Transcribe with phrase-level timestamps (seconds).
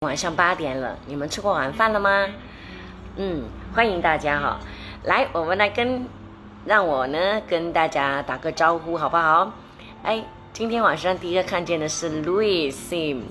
[0.00, 2.26] 晚上八点了，你们吃过晚饭了吗？
[3.16, 3.44] 嗯，
[3.74, 4.60] 欢迎大家哈，
[5.04, 6.06] 来，我们来跟，
[6.66, 9.54] 让我呢跟大家打个招呼好不好？
[10.02, 13.22] 哎，今天晚上第一个看见的是 Louis Sim，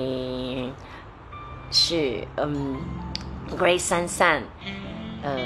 [1.70, 2.78] 是嗯
[3.56, 4.42] ，Grace 珊珊，
[5.22, 5.38] 呃，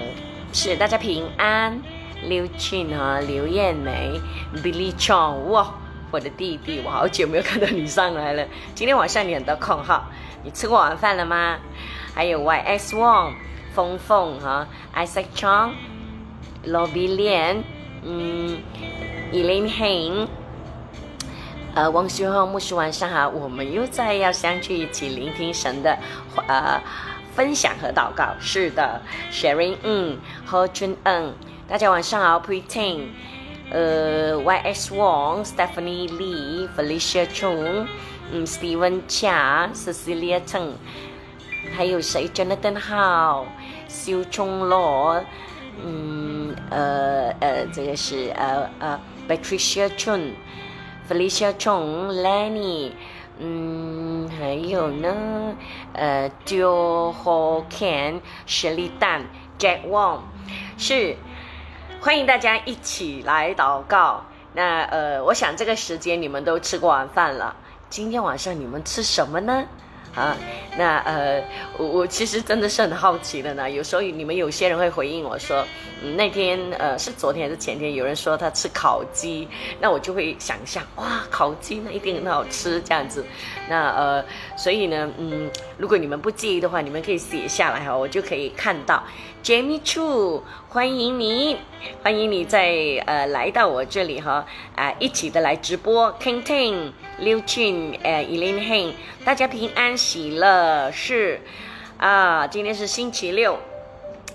[0.53, 1.81] 是大家平安。
[2.21, 4.21] 刘庆和刘艳梅
[4.55, 5.75] ，Billy Chong，哇，
[6.11, 8.47] 我的弟弟，我好久没有看到你上来了。
[8.73, 10.09] 今天晚上你很多空哈，
[10.45, 11.57] 你吃过晚饭了吗？
[12.13, 13.33] 还有 Y S Wong、
[13.73, 15.71] 峰峰哈、Isaac Chong、
[16.65, 17.63] 罗比莲、
[18.03, 18.59] 嗯、
[19.31, 20.27] Elaine Hein，
[21.73, 25.97] 呃，王旭浩牧师晚上好，我们又在要相聚一起聆听神的
[26.47, 26.79] 呃
[27.35, 28.35] 分享和祷告。
[28.39, 29.01] 是的
[29.31, 31.33] ，Sharing 嗯和君嗯，
[31.67, 33.07] 大家晚上好，Pretend，
[33.71, 37.87] 呃，Y S Wong、Stephanie Lee、Felicia Chung、
[38.31, 40.73] 嗯，Steven Chia、Cecilia Cheng。
[41.75, 43.45] 还有谁？Jonathan How、
[43.87, 45.23] 肖冲罗，
[45.83, 50.33] 嗯，呃呃，这个是呃呃，Patricia Chun、
[51.09, 52.91] Felicia Chung、Lenny，
[53.39, 55.55] 嗯，还有呢，
[55.93, 59.23] 呃，Jo Ho Ken、Shirley Dan、
[59.57, 60.19] Jack Wong，
[60.77, 61.17] 是
[61.99, 64.23] 欢迎大家一起来祷告。
[64.53, 67.55] 那呃，我想这个时间你们都吃过晚饭了，
[67.89, 69.65] 今天晚上你们吃什么呢？
[70.15, 70.37] 啊，
[70.77, 71.43] 那呃，
[71.77, 73.69] 我我其实真的是很好奇的呢。
[73.69, 75.65] 有时候你们有些人会回应我说，
[76.03, 79.47] 嗯，那天呃是昨天还是前天，有人说他吃烤鸡，
[79.79, 83.25] 那我就会想象，哇，烤鸡那一定很好吃这样子。
[83.67, 84.25] 那呃，
[84.55, 89.03] 所以呢，嗯，如果你们不介意的话，你们可以写下来哈，我就可以看到。
[89.43, 91.57] Jamie Chu，欢迎你，
[92.01, 92.73] 欢迎你在
[93.05, 96.17] 呃来到我这里哈啊一起的来直播。
[96.17, 98.93] King Ting，刘俊，呃 Elaine Hein，
[99.25, 101.41] 大家平安喜乐是
[101.97, 103.59] 啊，今天是星期六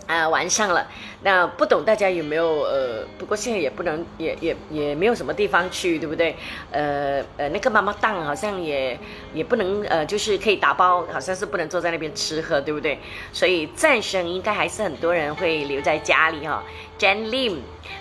[0.08, 0.84] 啊晚上了。
[1.22, 3.04] 那不懂大家有没有呃？
[3.18, 6.34] 不过现在也不能，也也也没有什么地方去，对不对？
[6.70, 8.98] 呃呃，那个妈妈档好像也
[9.34, 12.98] 也不能呃，就是可以打包，好像是不能坐在那边吃喝，对不对？
[13.32, 16.62] 所以战神应该还是很多人会留在家里哈。
[16.98, 17.58] Jan Lim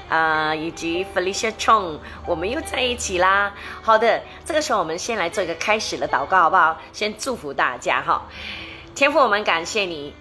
[0.09, 3.53] 啊，以及 Felicia Chong，我们又在一起啦。
[3.81, 6.79] 好的，这个时候我们先来做一个开始的祷告，好不好？
[6.93, 8.27] 先祝福大家哈。
[8.95, 10.13] 天父，我们感谢你。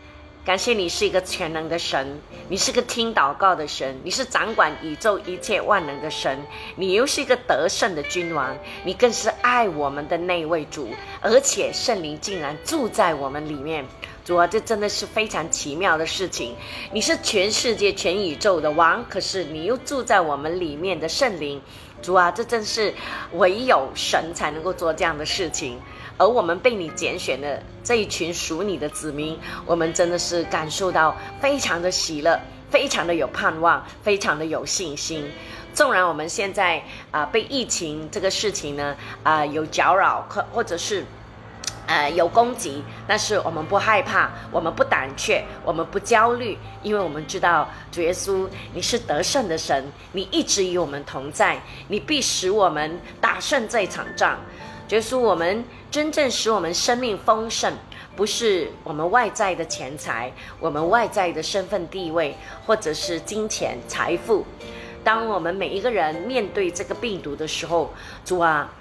[0.46, 6.38] 感谢你是一个全能的神，你是个听祷告的神，你是掌管宇宙一切万能的神，
[6.76, 10.88] 你又是一个得胜的君王，你更是爱我们的那位主，
[11.20, 13.84] 而且圣灵竟然住在我们里面。
[14.24, 16.54] 主啊，这真的是非常奇妙的事情。
[16.92, 21.60] 你是全世界、全宇宙的王，可是你又住在我们里面的圣灵。
[22.02, 22.94] 主啊，这真是
[23.32, 25.80] 唯有神才能够做这样的事情。
[26.18, 32.40] 而我们被你拣选的这一群属你的子民，我们真的是感受到非常的喜乐，
[32.70, 35.30] 非常的有盼望，非常的有信心。
[35.74, 41.04] 纵然我们现在啊被疫情这个事情呢啊有搅扰，或或者是
[41.86, 54.40] 呃有攻击，但是我们不害怕，我们不胆怯，我们不焦虑，因为我们知道主耶稣你是得胜的神，你一直与我们同在，你必使我们打胜这场仗。
[54.90, 57.72] 耶稣，我们真正使我们生命丰盛，
[58.14, 64.44] 不是我们外在的钱财，我们外在的身份地位，或者是金钱财富。
[65.02, 67.92] 当我们每一个人面对这个病毒的时候，
[68.24, 68.72] 主啊，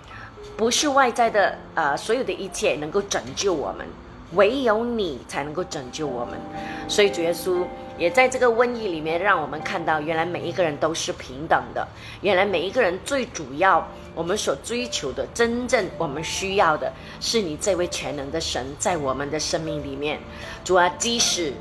[0.56, 3.88] 不是外在的呃所有的一切能够拯救我们，
[4.34, 6.40] 唯有你才能够拯救我们。
[6.88, 7.66] 所以主耶稣
[7.98, 11.88] 也在这个瘟疫里面，让我们看到，原来每一个人都是平等的，
[12.22, 13.88] 原来每一个人最主要。
[14.14, 16.90] 我们所追求的，真正我们需要的，
[17.20, 20.18] 是你这位全能的神在我们的生命里面。
[20.64, 21.52] 主啊，即使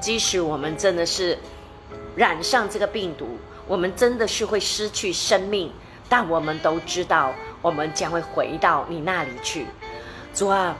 [0.00, 1.38] 即使我们真的是
[2.16, 3.38] 染上这个病毒，
[3.68, 5.70] 我们真的是会失去生命，
[6.08, 7.32] 但我们都知道，
[7.62, 9.66] 我们将会回到你那里去。
[10.34, 10.76] 主啊，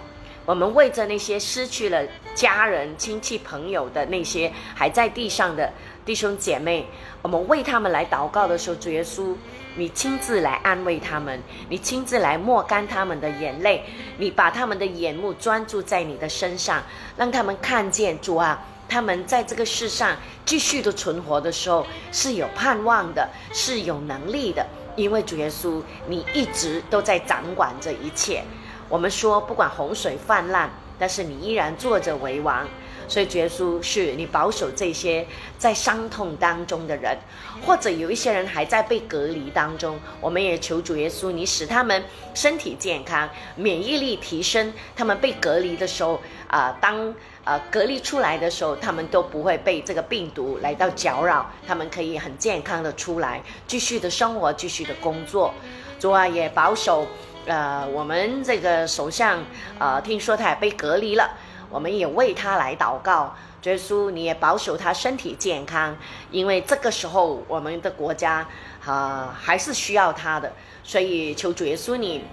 [0.47, 2.03] 我们为着那些失去了
[2.35, 5.73] 家人、亲戚、朋友的那些还在地上的
[6.05, 6.87] 弟兄姐妹，
[7.23, 9.35] 我们为他们来祷告的时候，主耶稣。
[9.77, 13.85] 你亲自来安慰他们，你亲自来抹干他们的眼泪，
[14.19, 16.83] 你把他们的眼目专注在你的身上，
[17.17, 24.67] 让他们看见主啊，他们在这个世上继续的存活的时候是有盼望的，是有能力的，
[24.97, 28.43] 因为主耶稣，你一直都在掌管这一切。
[28.91, 32.69] 我们说，不管洪水泛滥，但是你依然坐着为王。
[33.09, 35.27] 所以，耶稣是你保守这些
[35.59, 37.19] 在伤痛当中的人，
[37.67, 42.05] 或者有一些人还在被隔离当中，我们也求主耶稣，你使他们
[42.35, 44.73] 身体健康，免疫力提升。
[44.95, 47.13] 他们被隔离的时候，啊，当
[47.43, 55.53] 呃隔离出来的时候，他们都不会被这个病毒来到搅扰，他们可以很健康的出来，继续的生活，继续的工作。
[55.99, 57.05] 主啊，也保守，
[57.47, 59.43] 呃，我们这个首相，
[59.79, 61.31] 呃，听说他也被隔离了。
[61.71, 65.97] 我们也为他来祷告，耶稣，你也保守他身体健康，
[66.31, 68.47] 因为这个时候我们的国家
[68.85, 70.53] 啊还是需要他的，
[70.83, 72.25] 所以求主耶稣你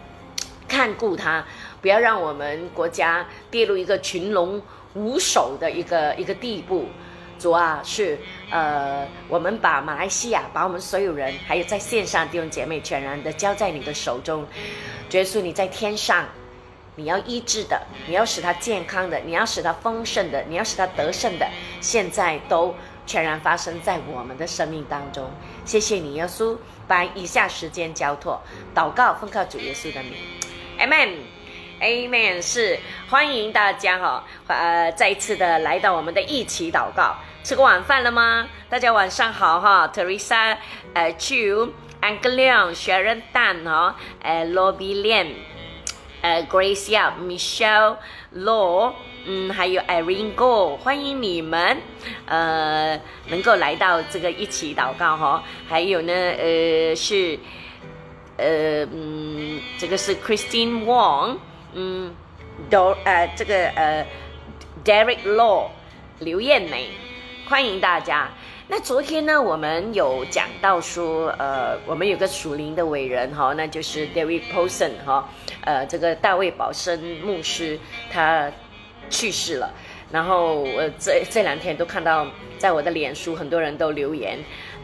[0.67, 1.45] 看顾他，
[1.81, 4.61] 不要让我们国家跌入一个群龙
[4.95, 6.87] 无首的一个一个地步。
[7.39, 8.17] 主啊，是
[8.49, 14.45] 呃，我们把马来西亚，把我们所有人，还有在线上弟兄姐妹，全然的交在你的手中。
[15.11, 16.25] 耶稣你在天上。
[16.99, 21.47] 你要医治的，你要使他健康的，你要使他丰盛的，你要使他得胜的，
[21.79, 22.73] 现在都
[23.05, 25.29] 全然发生在我们的生命当中。
[25.63, 26.57] 谢谢你，耶稣，
[26.87, 28.41] 把以下时间交托，
[28.73, 30.13] 祷告，奉靠主耶稣的名
[30.79, 32.41] ，Amen，Amen。
[32.41, 37.15] 是欢迎大家哈，呃，再一次的来到我们的一起祷告。
[37.47, 38.45] 吃过晚饭了吗？
[38.69, 40.57] 大家晚上好哈，Teresa，
[40.93, 45.27] 呃，Chu，Angelion，Sharon Tan 哈，呃，Lobby Lian。
[46.19, 47.95] 呃，Grace Yap、Michelle
[48.35, 48.91] Law，
[49.23, 51.77] 嗯，还有 Irene Go，欢迎你们，
[52.25, 52.99] 呃，
[53.29, 55.41] 能够来到这个一起祷告哈。
[55.69, 57.39] 还有呢，呃，是，
[58.35, 61.37] 呃，嗯，这个是 Christine Wong，
[61.71, 62.13] 嗯
[62.69, 64.05] ，Do，呃，这个呃
[64.83, 65.69] ，Derek Law，
[66.19, 66.89] 刘艳梅，
[67.49, 68.29] 欢迎大家。
[68.67, 75.29] 那昨天呢，我们有讲到说，呃，我们有个属灵的伟人哈，那就是 David Poulson 哈，
[75.61, 77.79] 呃，这个大卫保生牧师
[78.11, 78.51] 他
[79.09, 79.71] 去世了。
[80.11, 82.27] 然后我这这两天都看到，
[82.57, 84.37] 在我的脸书很多人都留言，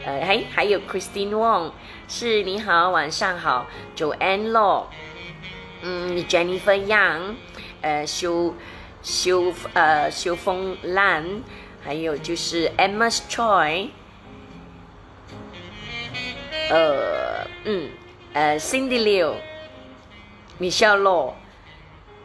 [0.06, 1.70] 呃，还还有 Christine Wong
[2.08, 4.84] 是你好，晚上好，Joanne Law，
[5.82, 7.34] 嗯，Jennifer Young，
[7.82, 8.54] 呃，修
[9.02, 11.42] 修呃修风兰。
[11.84, 13.88] 还有就是 Emma's Choi，
[16.70, 17.90] 呃，嗯，
[18.32, 19.02] 呃，Cindy
[20.58, 21.34] Liu，Michelle Law，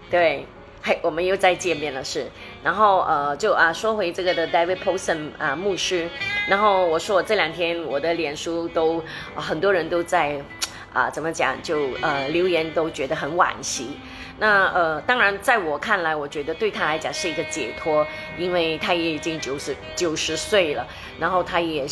[0.10, 0.46] 对，
[0.82, 2.32] 嘿，我们又再见面了，是，
[2.64, 6.08] 然后呃，就啊，说回这个的 David Paulson 啊，牧师，
[6.48, 9.04] 然后我说我这两天我的脸书都
[9.36, 10.42] 很多人都在
[10.94, 13.98] 啊，怎么讲，就呃留言都觉得很惋惜。
[14.40, 18.06] 那呃，当然，在我看来，我觉得对他来讲是一个解脱，
[18.38, 20.88] 因为他也已经九十九十岁了，
[21.20, 21.86] 然后他也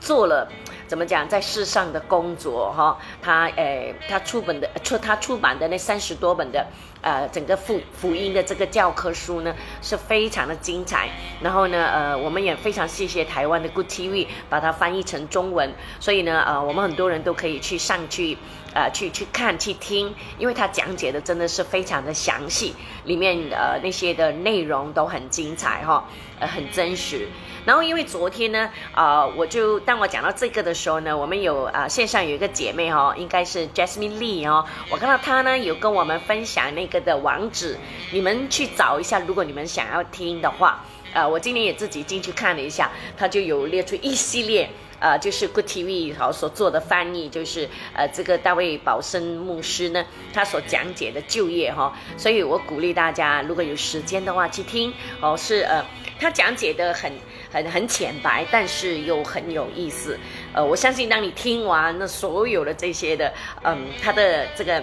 [0.00, 0.48] 做了
[0.88, 6.66] 怎么讲，在世上的工作哈，他诶，他出本的出他出版的那三十多本的。
[7.02, 11.08] 呃，整个福福音的这个教科书呢是非常的精彩，
[11.40, 15.68] 然后呢，呃，我们也非常谢谢台湾的 Good TV 把它翻译成中文，
[15.98, 18.38] 所以呢，呃，我们很多人都可以去上去，
[18.74, 22.74] 呃，去去看去听，因为他讲解的真的是非常的详细，
[23.04, 27.28] 里面呃那些的内容都很精彩哈，呃，很真实。
[27.64, 37.78] 然后因为昨天呢，啊，我就当我讲到这个的时候呢，我们有啊线上有一个姐妹哈，应该是 Jasmine Lee 哦，我看到她呢有跟我们分享那个的网址，
[38.10, 44.70] 你们去找一下，如果你们想要听的话，呃，我今天也自己进去看了一下，她就有列出一系列。
[45.02, 55.84] 呃，就是 Good TV 好所做的翻译，就是呃，这个大卫保生牧师呢，他所讲解的就业哈，所以我鼓励大家，如果有时间的话去听哦，是呃，
[56.20, 57.12] 他讲解的很
[57.50, 60.16] 很很浅白，但是又很有意思，
[60.54, 64.80] 呃，我相信当你听完那所有的这些的，嗯，他的这个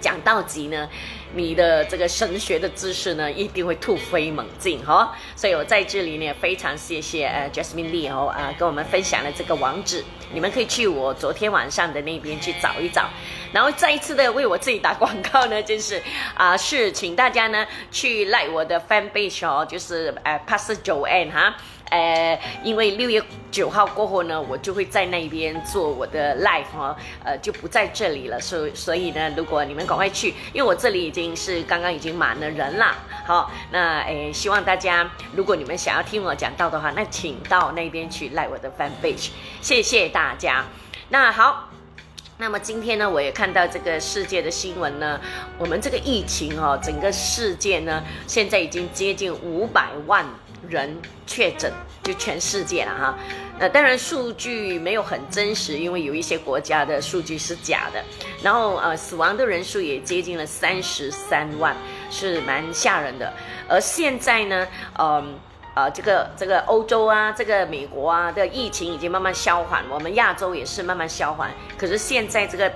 [0.00, 0.88] 讲道集呢。
[1.34, 13.08] 你的这个神学的知识呢，一定会突飞猛进哈，所以我在这里呢，非常谢谢呃 Jasmine Lee 哦啊，跟我们分享了这个网址，你们可以去我昨天晚上的那边去找一找，
[13.52, 16.02] 然后再一次的为我自己打广告呢，就是
[16.34, 21.56] 啊，是请大家呢去 like 我的 fan base 哦，就是呃 Pastor Joanne 哈。
[21.92, 32.94] 呃，因为六月九号过后呢，我就会在那边做我的 live 哈，呃，就不在这里了，所所以呢，如果你们赶快去，因为我这里已经是刚刚已经满了人了，
[33.26, 39.28] 好，那诶，希望大家如果你们想要听我讲到的话，那请到那边去 like 我的 fan page，
[39.60, 40.64] 谢谢大家。
[41.10, 41.68] 那好，
[42.38, 45.20] 那么今天呢，我也看到这个世界的新闻呢，
[45.58, 50.24] 我们这个疫情哦，整个世界呢，现在已经接近五百万。
[50.68, 53.18] 人确诊，就全世界了哈。
[53.58, 58.02] 呃，当然数据没有很真实，因为有一些国家的数据是假的。
[58.42, 61.76] 然后呃，死亡的人数也接近了三十三万，
[62.10, 63.32] 是蛮吓人的。
[63.68, 64.66] 而现在呢，
[64.98, 65.34] 嗯
[65.74, 71.50] 呃，这个这个欧洲啊，这个美国啊的疫情已经慢慢消缓，我们亚洲也是慢慢消缓。
[71.78, 72.70] 可是现在这个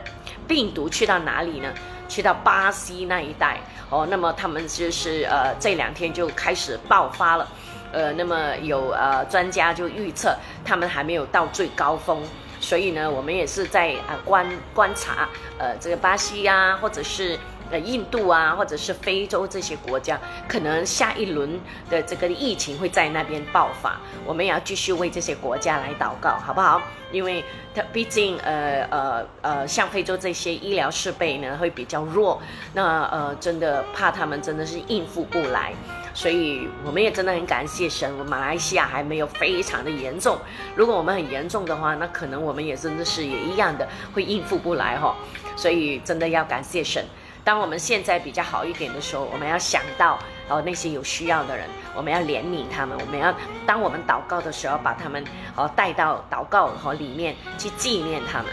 [0.47, 1.73] 病毒去到哪里呢？
[2.09, 3.59] 去到巴西那一带
[3.91, 7.49] 哦，那么他们就是呃这两天就开始爆发了，
[7.97, 12.23] 呃，那么有呃专家就预测他们还没有到最高峰，
[12.61, 15.27] 所以呢，我们也是在啊观观察
[15.59, 17.39] 呃这个巴西呀，或者是。
[17.69, 21.61] 呃，印度啊，或者是非洲这些国家，可能下一轮
[21.91, 26.81] 的这个疫情会在那边爆发，我们也要继续为这些国家来祷告，好不好？
[27.11, 27.43] 因为
[27.75, 32.41] 它毕竟，呃呃呃，像非洲这些医疗设备呢会比较弱，
[32.73, 35.75] 那呃，真的怕他们真的是应付不来，
[36.17, 40.39] 所以我们也真的很感谢神，我们马来西亚还没有非常的严重，
[40.75, 45.15] 如果我们很严重的话，那可能我们也真的是也一样的会应付不来哈，
[45.57, 47.05] 所以真的要感谢神。
[47.45, 50.19] 当我们现在比较好一点的时候，我们要想到
[50.49, 52.97] 哦那些有需要的人，我们要怜悯他们。
[52.99, 53.33] 我们要
[53.67, 55.23] 当我们祷告的时候，把他们
[55.55, 58.47] 哦带到祷告和里面去纪念他们。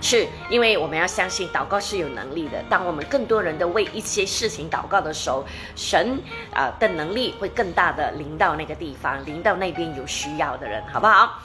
[0.00, 2.62] 是因为我们要相信祷告是有能力的。
[2.68, 6.18] 当我们更多人的为一些事情祷告的时候，神
[6.52, 11.40] 啊的能力会更大的临到那个地方，临到那边有需要的人，好不好？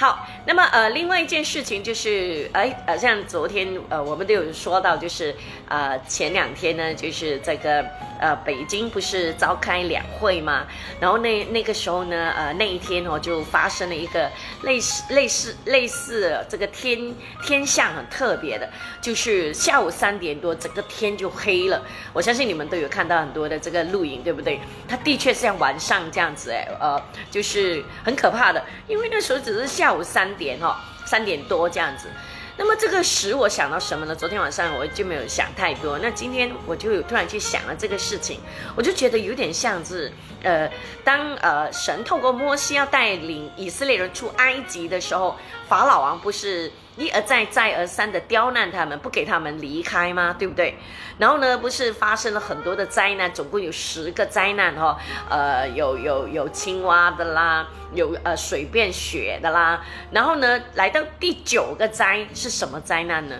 [0.00, 5.34] 好，那么呃，另外一件事情就是，哎，呃，像昨天呃，我们都有说到，就是
[5.66, 7.84] 呃，前两天呢，就是这个
[8.20, 10.64] 呃，北京不是召开两会吗？
[11.00, 14.30] 然后那那个时候呢，呃，那一天哦，就发生了一个
[14.62, 17.12] 类似类似类似这个天
[17.42, 21.82] 天象很特别的，就是下午三点多，整个天就黑了。
[22.12, 24.60] 我相信你们都有看到很多的这个录影，对不对？
[24.86, 27.02] 它的确是像晚上这样子，哎，呃，
[27.32, 29.87] 就是很可怕的，因为那时候只是下。
[29.88, 32.10] 下午三点哈，三点多这样子，
[32.58, 34.14] 那么这个使我想到什么呢？
[34.14, 38.38] 昨天晚上我就没有想太多，那今天我就有突然去想了这个事情，
[38.76, 40.70] 我就觉得有点像是，呃，
[41.02, 45.34] 当呃神透过摩西要带领以色列人出埃及的时候，
[45.66, 46.70] 法老王不是。
[46.98, 50.34] 一而再、再而三的刁难他们，不给他们离开吗？
[50.36, 50.74] 对不对？
[51.16, 54.98] 然后呢，不是发生了很多的灾难，总共有十个灾难哈。
[55.30, 59.84] 呃，有有有青蛙的啦，有呃水变雪的啦。
[60.10, 63.36] 然后呢，来到第九个灾是什么灾难呢？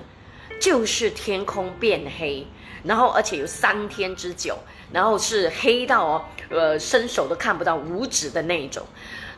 [0.61, 2.47] 就是天空变黑，
[2.85, 4.59] 然后而且有三天之久，
[4.93, 8.85] 然后是黑到哦，呃，伸手都看不到五指的那一种。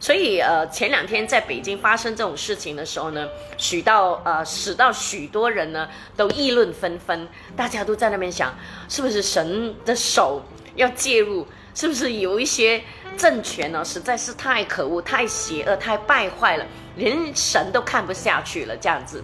[0.00, 3.28] 所以，呃，前两天在北京发生这种事情的时候呢，
[3.58, 8.52] 许到呃，使到许多人呢都议论纷纷，大家都在那边想，
[8.88, 10.42] 是不是神的手
[10.74, 11.46] 要介入？
[11.74, 12.82] 是不是有一些
[13.16, 16.64] 政权呢，实在是太可恶、太邪恶、太败坏了，
[16.96, 18.74] 连神都看不下去了？
[18.76, 19.22] 这样子，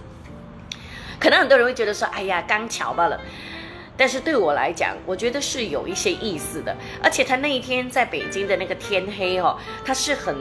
[1.18, 3.18] 可能很多人会觉得说，哎呀，刚巧罢了。
[3.96, 10.36] 但是对我来讲，我觉得是有一些意思的，而且他那一天在北京的那个天黑哦，它是很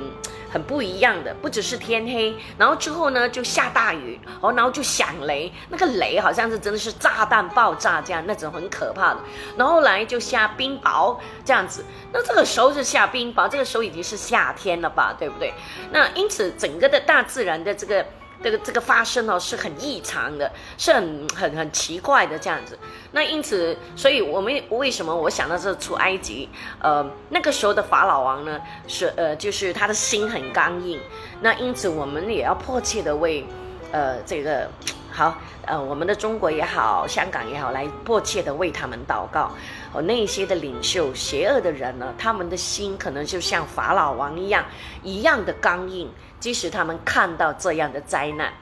[0.51, 9.19] 很不一样的，不只是天黑，然后之后呢就下大雨哦，然后就响雷，那个雷好像是真的是炸弹爆炸这样，那种很可怕的，
[9.57, 15.53] 然后来就下冰雹这样子，那这个时候是下冰雹，这个时候已经是夏天了吧，对不对？
[15.91, 18.05] 那因此整个的大自然的这个。
[18.43, 22.77] 这个这个发生哦是很异常的，是很很很奇怪的这样子。
[23.11, 26.49] 那因此，所以我们为什么我想到这出埃及？
[26.79, 30.99] 呃，那个时候的法老王呢，是呃，就是他的心很刚硬。
[31.41, 33.45] 那因此，我们也要迫切的为，
[33.91, 34.69] 呃，这个
[35.11, 39.51] 好，呃，我们的中国也好，香港也好，来迫切的为他们祷告。
[39.95, 44.65] 哦，那些的领袖，邪恶的人呢，他们的心可能就像法老王一样，
[45.03, 46.11] 一样的刚硬。
[46.37, 48.53] 即使他们看到这样的灾难，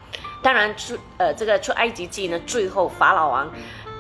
[0.41, 3.51] 当然出呃这个出埃及记呢，最后法老王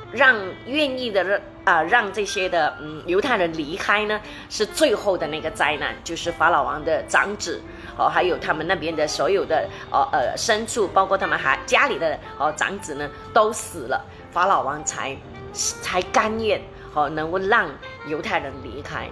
[0.09, 0.37] 让
[0.67, 7.61] 愿意的让啊让这些的嗯犹太人离开呢，是最后的那个灾难，就是法老王的长子
[7.97, 15.17] 哦，还有他们那边的所有的哦呃牲畜，包括他们还家里的哦长子呢都死了，法老王才
[15.51, 16.61] 才甘愿
[16.93, 17.69] 哦能够让
[18.07, 19.07] 犹太人离开。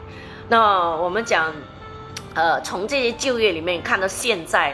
[0.49, 1.53] 那我们讲。
[2.33, 4.73] 呃，从这些旧约里面看到现在，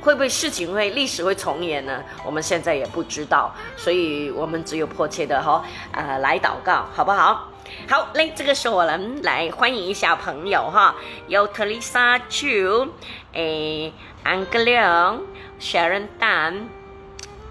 [0.00, 2.02] 会不会事情会历史会重演呢？
[2.24, 7.48] 我们现在也不知道，所以我们只有迫切的哈，呃，来祷告，好不好？
[7.88, 10.96] 好嘞，这个时候我们来欢迎一下朋友哈，
[11.28, 12.88] 有特丽莎 Chu，
[13.32, 13.92] 诶，
[14.24, 15.20] 安格亮
[15.60, 16.62] ，Sharon Dan，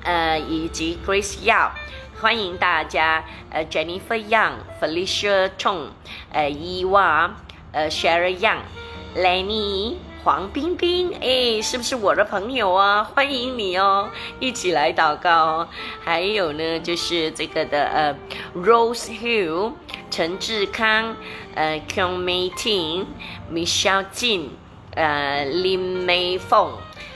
[0.04, 1.70] 呃，以及 Grace Yao，
[2.22, 5.88] 欢迎大家，呃，Jennifer Young，Felicia Chong、
[6.32, 7.36] 呃，伊娃、
[7.72, 8.60] 呃，Sherry Young。
[9.18, 13.04] Lenny 黄冰冰，哎，是不是我的朋友啊？
[13.04, 15.68] 欢迎你哦，一起来祷告。
[16.04, 18.16] 还有呢，就是这个的呃
[18.56, 19.74] ，Rose Hill
[20.10, 21.16] 陈志康，
[21.54, 24.50] 呃，Kong Mei Ting，Michelle Jin，
[24.96, 26.72] 呃，，Lim Mei Feng，，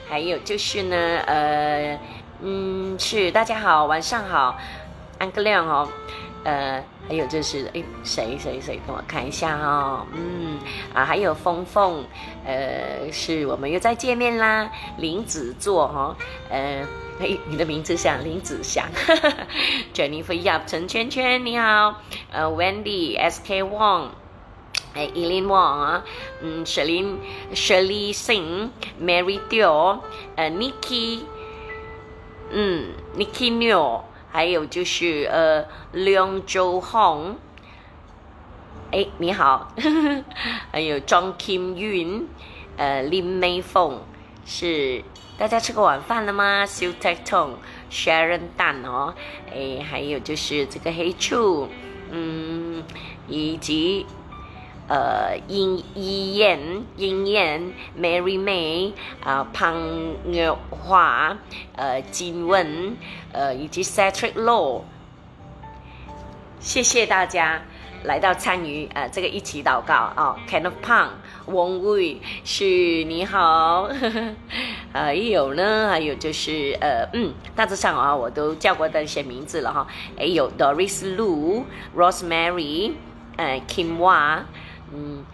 [0.08, 2.00] 还有就是呢，呃，
[2.42, 4.58] 嗯，是大家好，晚上好，
[5.20, 5.88] 安哥亮哦。
[6.46, 10.58] 呃，还有就是哎，谁谁谁，跟我看一下哦，嗯
[10.94, 12.06] 啊，还有峰峰，
[12.46, 16.16] 呃，是我们又再见面啦，林子座哈，
[16.50, 16.88] 呃，
[17.20, 18.88] 哎，你的名字像林子祥
[19.94, 21.96] ，Jennifer Yap 陈圈圈你好，
[22.32, 24.08] 呃，Wendy S K Wong，
[24.94, 26.06] 哎，Eileen Wong 啊，
[26.42, 27.18] 嗯，Shelly
[28.16, 30.00] Singh，Mary Dio，
[30.38, 31.24] 呃，Nikki，
[32.52, 34.04] 嗯，Nikki New。
[34.32, 37.36] 还有就是呃，梁周红，
[38.92, 39.74] 哎，你好，
[40.72, 42.26] 还有庄 Kim Yun，
[42.78, 44.00] 呃，林美凤，
[44.46, 45.04] 是
[45.38, 49.14] 大家吃过晚饭了吗？Su t e k Tong，Sharon Dan 哦，
[49.52, 51.68] 哎，还有就是这个黑醋，
[52.12, 52.84] 嗯，
[53.28, 54.06] 以及。
[54.90, 56.60] 呃，殷依燕、
[56.98, 57.62] 殷燕、
[57.96, 58.92] Mary May
[59.24, 59.76] 啊，潘
[60.26, 61.38] 月华、
[61.76, 62.98] 呃，金文，
[63.32, 64.82] 呃，以及 Cedric Law，
[66.60, 67.62] 谢谢大家
[68.04, 71.10] 来到参与呃这个一起祷告啊，Ken of Pang、
[71.46, 72.66] 王伟是
[73.04, 73.88] 你好，
[74.92, 81.64] 还有呢，还有就是呃嗯，大致上啊，我都叫过的一些名字了哈，还有 Doris Lu、
[81.96, 82.94] Rosemary、
[83.38, 84.40] 呃，Kim Wa。
[84.94, 85.26] 嗯，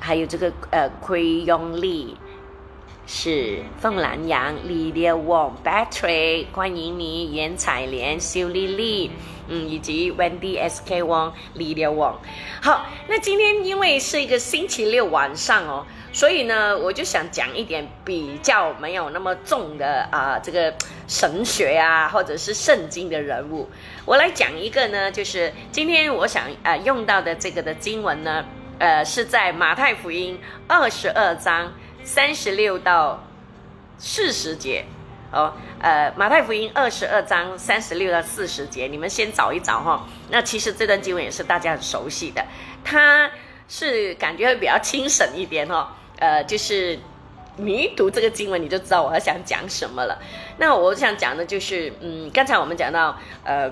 [0.00, 2.16] 还有这个呃，奎永利
[3.06, 9.10] 是凤兰阳，李烈旺，Battery，欢迎你，严彩莲，修丽丽，
[9.48, 12.18] 嗯，以及 Wendy S K 王，李烈旺。
[12.62, 20.74] 好，那今天因为是一个星期六晚上哦，所以呢，我就想讲一点比较没有那么重的啊，这个
[21.06, 23.68] 神学啊，或者是圣经的人物。
[24.06, 28.42] 我来讲一个呢，就是今天我想啊用到的这个的经文呢。
[28.78, 33.22] 呃，是在马太福音二十二章三十六到
[33.98, 34.84] 四十节
[35.32, 35.52] 哦。
[35.80, 40.06] 呃，马太福音二十二章三十六到四十节，你们先找一找哈。
[40.30, 42.44] 那其实这段经文也是大家很熟悉的，
[42.82, 43.30] 它
[43.68, 45.96] 是感觉会比较轻省一点哈。
[46.18, 46.98] 呃，就是
[47.56, 50.20] 你一读这个经文，你就知道我要想讲什么了。
[50.58, 53.70] 那我想讲的就是，嗯，刚才我们讲到，呃。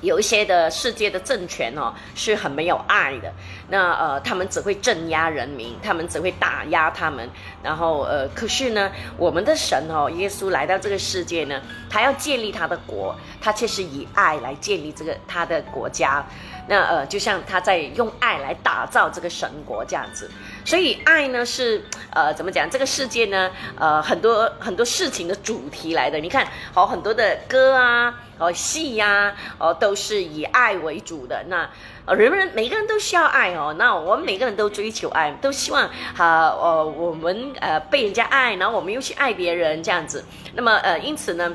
[0.00, 3.32] 有一些的世界的政权哦，是很没有爱的。
[3.68, 7.28] 那呃，他们只会镇压人民，他们只会打压他们。
[7.62, 16.24] 然后呃，可是呢，我们的神哦，耶稣来到这个世界呢，他要建立他的国，他却是以爱来建立这个他的国家。
[16.68, 20.30] 那呃，就像他在用爱来打造这个神国这样子。
[20.66, 22.68] 所以爱呢是呃怎么讲？
[22.68, 26.18] 这个世界呢呃很多很多事情的主题来的。
[26.18, 28.14] 你看好很多的歌啊。
[28.38, 31.42] 哦，戏呀，哦，都是以爱为主的。
[31.48, 31.66] 那，
[32.04, 33.74] 呃，人们每个人都需要爱哦。
[33.78, 40.22] 那我们每个人都追求爱，都希望哈，呃，我们呃被人家爱，然后我们又去爱别人这样子。
[40.52, 41.50] 那么，呃，因此呢，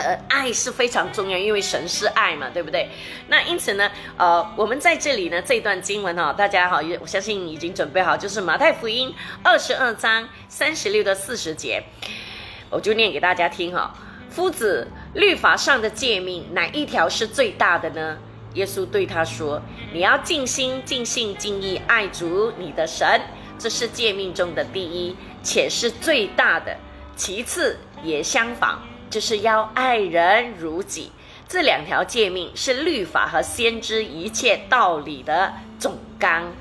[0.00, 2.88] 呃，爱是非常重要，因为神是爱嘛，对不对？
[3.28, 11.82] 那因此呢，呃，我们在这里呢，这段经文哈，大家哈，我相信已经准备好，就是马太福音二十二章三十六到四十节，
[12.70, 13.94] 我就念给大家听哈。
[14.30, 18.16] 夫子，律法上的诫命哪一条是最大的呢？
[18.54, 19.62] 耶稣对他说
[19.94, 23.20] ：“你要尽心、尽性、尽意爱主你的神，
[23.58, 26.76] 这是诫命中的第一，且是最大的。
[27.14, 31.12] 其次也相仿，就是要爱人如己。
[31.48, 36.52] 这两条诫命是律法和先知一切道理的总纲。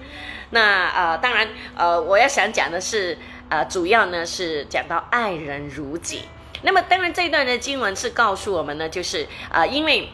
[0.50, 3.18] 那呃，当然呃，我要想讲的是
[3.50, 6.24] 呃，主要呢是讲到爱人如己。”
[6.64, 10.10] 那么，当然，这一段的经文是告诉我们呢，就是啊，因为，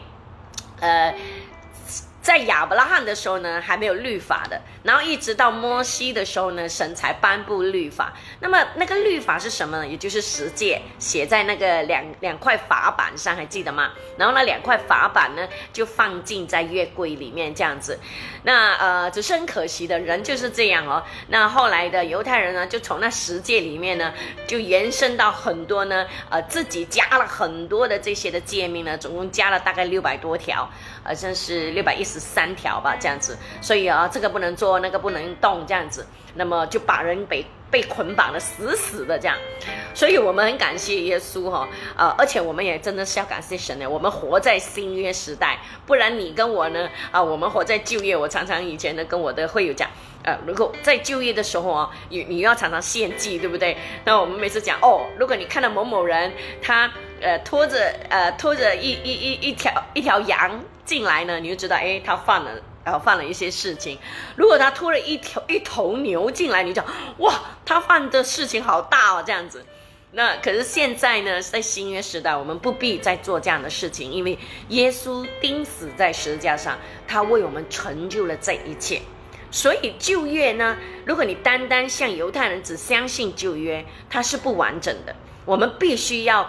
[0.80, 1.14] 呃。
[2.26, 8.12] 在亚伯拉罕的时候呢，还没有律法的，然后一直到摩西的时候呢，神才颁布律法。
[8.40, 9.86] 那么那个律法是什么呢？
[9.86, 13.92] 也就是十诫，写在那个两两块法板上，还记得吗？
[14.18, 17.96] 然后那两块法板呢，就放进在月柜里面这样子。
[18.42, 21.00] 那呃，只是很可惜的人就是这样哦。
[21.28, 24.12] 那后来的犹太人呢，就从那十诫里面呢，
[24.48, 30.68] 就延伸到很多呢，呃，自己加了很多的这些的诫命呢，总共加了大概六百多条，
[31.04, 32.15] 好像是六百一十。
[32.18, 39.36] 三条吧，这样子，所以啊，这个不能做，那个不能动，这样子，那么就把人被被捆绑的死死的这样，
[39.92, 43.88] 所以我们很感谢耶稣哈，呃，而且我们也真的是要感谢神呢。
[43.88, 48.16] 我们活在新约时代，不然你跟我呢啊，我们活在旧约。
[48.16, 49.90] 我常常以前呢跟我的会友讲，
[50.22, 53.76] 呃，如果在就业的时候啊，你你要常常献祭，对不对？
[54.04, 56.90] 那我们每次讲哦，如果你看到某某人他
[57.26, 62.50] 呃拖着呃拖着一一一一条一条羊进来呢，你就知道哎，他犯了。
[62.86, 63.98] 然后犯了一些事情，
[64.36, 66.86] 如果他拖了一条一头牛进来，你讲
[67.18, 67.34] 哇，
[67.64, 69.66] 他犯的事情好大哦，这样子。
[70.12, 79.02] 那可是现在呢，在新约时代，我们不必再做这样的事情，因为耶稣钉死在十字架上，他为我们成就了这一切。
[79.50, 85.16] 所以旧约呢，如果你单单像犹太人只相信旧约，它是不完整的。
[85.44, 86.48] 我们必须要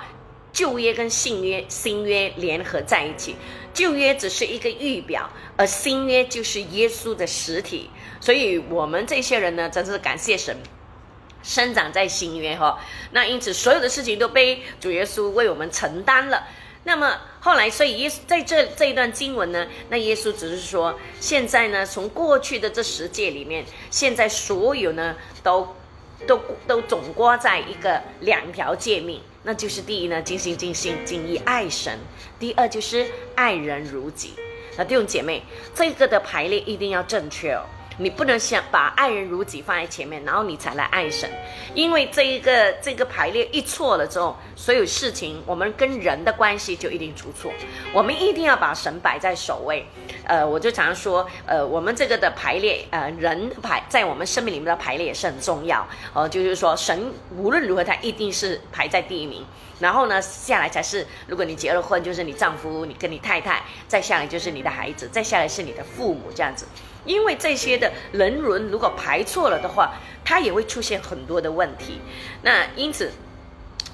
[0.58, 3.36] 旧约跟新约新约联合在一起。
[3.76, 7.92] 旧约只是一个预表，而新约就是耶稣的实体。
[8.20, 10.58] 所以，我们这些人呢，真是感谢神，
[11.44, 12.80] 生长在新约哈。
[13.12, 16.48] 那因此，所有的事情都被主耶稣为我们承担了。
[16.86, 25.76] 那么后来，所以耶稣在这这一段经文呢，那耶稣只是说，现在呢，从过去的这十诫里面，现在所有呢，都
[26.26, 29.22] 都都总挂在一个两条诫命。
[29.48, 31.98] 那就是第一呢，尽心尽心尽意爱神；
[32.38, 34.34] 第二就是爱人如己。
[34.78, 35.42] 那弟兄姐妹，
[35.74, 37.64] 这个的排列一定要正确哦。
[37.98, 41.30] 你不能想把爱人如己放在前面，然后你才来爱神，
[41.74, 47.52] 因为这一个这个排列一错了之后，所有事情我们跟人的关系就一定出错。
[47.94, 49.86] 我们一定要把神摆在首位。
[50.26, 55.88] 呃，我就常说，呃，我们这个的排列，呃，人排在我们生命里面的排列也是很重要。
[56.14, 59.44] 呃，就是说神无论如何他一定是排在第一名，
[59.80, 66.68] 然后呢下来才是，如果你结了婚，就是你丈夫，你跟你太太，再下来就是你的孩子，再下来是你的父母这样子。
[67.08, 72.00] 因为这些的人伦如果排错了的话，它也会出现很多的问题。
[72.44, 73.12] 那因此，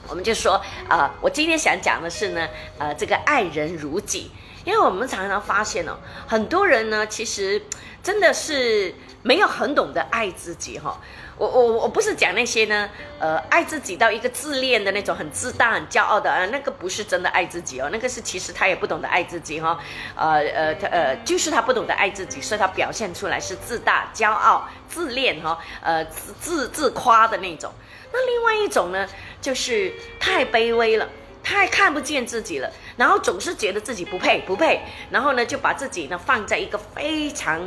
[0.09, 2.49] 我们就说啊，我今天想讲的是呢，
[2.79, 4.31] 呃，这个爱人如己。
[4.65, 7.61] 因为我们常常发现哦，很多人呢，其实
[8.01, 10.99] 真的是没有很懂得爱自己哈。
[11.37, 19.79] 我我我不是讲那些呢，呃，爱自己到一个自恋的那种很自大、很骄傲的啊，那个不是真的爱自己哦，那个是其实他也不懂得爱自己哈，
[20.15, 27.71] 呃呃他呃就是他不懂得爱自己，所以他表现出来是自大、骄傲、自恋哈，呃自自自夸的那种。
[28.11, 29.07] 那另外一种呢，
[29.41, 31.09] 就是太卑微了，
[31.43, 37.59] 太看不见自己了，然后总是觉得自己不配不配，然后呢就把自己呢放在一个非常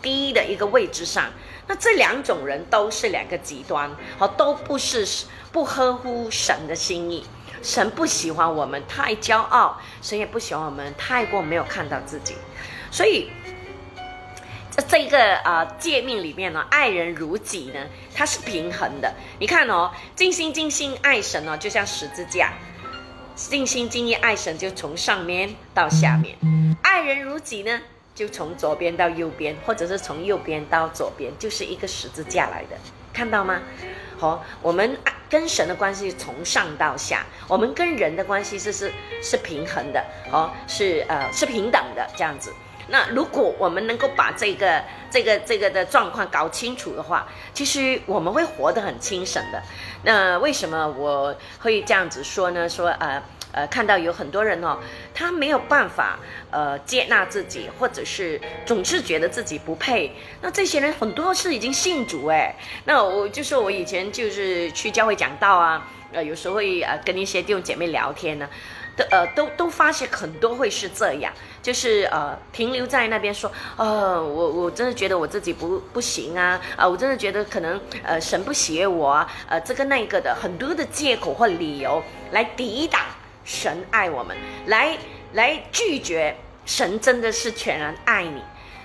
[0.00, 1.26] 低的一个位置上。
[1.70, 5.06] 那这两种人都是两个极端，好，都不是
[5.52, 7.24] 不合乎神的心意。
[7.62, 12.34] 神不喜欢我们太骄傲，神也不喜欢我们太过没有看到自己。
[12.90, 13.30] 所以，
[14.68, 19.14] 在这个啊诫命里面呢，爱人如己呢，它是平衡的。
[19.38, 22.48] 你看哦，尽心尽心爱神哦，就像十字架；
[23.36, 26.36] 尽心尽意爱神，就从上面到下面。
[26.82, 27.80] 爱人如己呢？
[28.20, 32.76] 就从左边到右边，或者是从右边到左边，就是一个十字架来的，
[33.14, 33.62] 看到吗？
[34.18, 34.94] 好，我们
[35.30, 42.52] 跟神的关系从上到下，我们跟人的关系是是是平衡的，哦，是呃是平等的这样子。
[42.88, 49.62] 那如果我们能够把这个这个这个的状况搞清楚的话，其实我们会活得很清神的。
[50.04, 52.68] 那为什么我会这样子说呢？
[52.68, 53.22] 说呃。
[53.52, 54.78] 呃，看到有很多人哦，
[55.12, 56.18] 他没有办法
[56.50, 60.12] 呃接纳自己，或者是总是觉得自己不配。
[60.40, 62.54] 那这些人很多是已经信主哎。
[62.84, 68.48] 那我就说我以前就是去教会讲道啊，呃，有时候会呃跟一些弟兄姐妹聊天呢，
[68.96, 71.32] 都呃都都发现很多会是这样，
[71.62, 83.00] 就是呃停留在那边说，呃我我真的觉得我自己不不行啊，啊我真的觉得可能呃神不喜悦我啊，呃这个那个的很多的借口或理由来抵挡。
[83.50, 84.36] 神爱我们，
[84.66, 84.96] 来
[85.32, 88.40] 来拒绝神真的是全然爱你，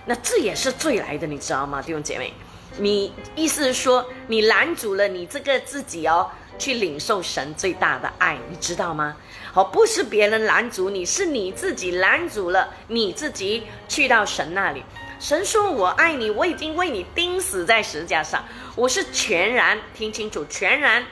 [0.06, 2.34] 那这也是罪来的，你知道吗，弟兄姐妹？
[2.80, 9.16] 你意思是说，你拦阻了你这个自己哦，去领受神最大的爱，你知道吗？
[9.54, 14.84] 好，不是别人拦阻你，是你自己拦阻了你自己去到神那里。
[15.20, 18.44] 神说：“我爱你，我已经为你钉死在十字架上，
[18.76, 21.06] 我是全然听清楚，全然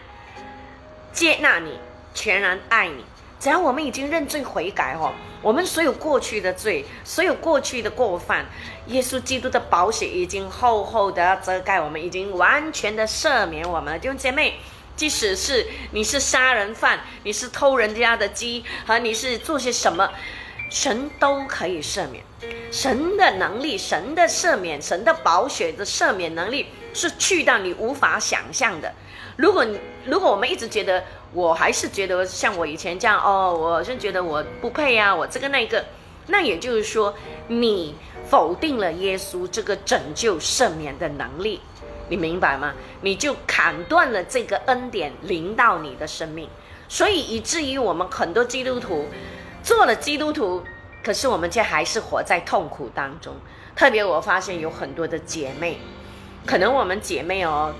[1.13, 1.77] 接纳你，
[2.15, 3.05] 全然爱你。”
[3.43, 8.45] 只要我们已经认罪悔改哦，我们所有过去的罪，所有过去的过犯，
[8.87, 13.99] 耶稣基督的宝血已经厚厚的遮盖我们，已经完全的赦免我们了。
[13.99, 14.53] 弟兄姐妹，
[14.95, 20.09] 即使是你是杀人犯，你是偷人家的鸡，和你是做些什么，
[20.69, 22.23] 神都可以赦免。
[22.71, 28.93] 神的能力，神的赦免，神的宝血的赦免能力，是去到你无法想象的。
[29.35, 29.65] 如果
[30.05, 35.83] 如果我们一直觉得，我还是觉得像我以前这样哦，我是觉得我不配啊，我这个那个，
[36.27, 37.13] 那也就是说，
[37.47, 37.95] 你
[38.29, 41.59] 否定了耶稣这个拯救赦免的能力，
[42.09, 42.73] 你明白吗？
[43.01, 46.47] 你就砍断了这个恩典临到你的生命，
[46.87, 49.07] 所以以至于我们很多基督徒
[49.63, 50.63] 做了基督徒，
[51.03, 53.33] 可是我们却还是活在痛苦当中。
[53.75, 55.79] 特别我发现有很多的姐妹，
[56.45, 57.73] 可能我们姐妹哦。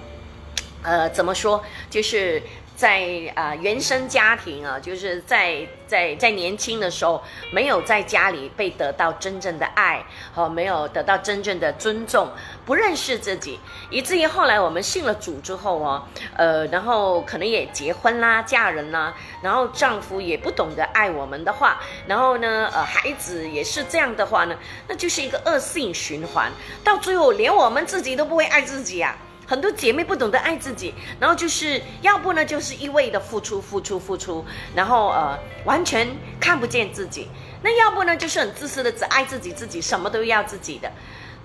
[0.83, 1.63] 呃，怎么说？
[1.89, 2.41] 就是
[2.75, 12.29] 在啊原生家庭啊，就是在在在年轻的时候，没有在家里被得到真正的爱，和没有得到真正的尊重，
[12.65, 16.03] 不认识自己，以至于后来我们信了主之后哦，
[16.35, 24.55] 呃，然后可能也结婚啦、嫁人啦，然后丈夫也不懂得爱我们的话，然后呢，呃，孩子也是这样的话呢，
[24.87, 26.51] 那就是一个恶性循环，
[26.83, 29.15] 到最后连我们自己都不会爱自己啊。
[29.45, 36.07] 很多姐妹不懂得爱自己，然后就是要不呢，就是一味的付出、付出、付出，然后呃，完全
[36.39, 37.27] 看不见自己；
[37.61, 40.91] 那要不呢，就是很自私的，只爱自己，自己什么都要自己的。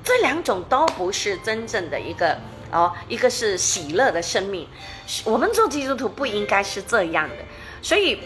[0.04, 2.38] 这两种都不是真正的一个
[2.70, 4.66] 哦，一个是喜乐的生命。
[5.24, 7.36] 我们做基督徒不应该是这样的，
[7.82, 8.20] 所以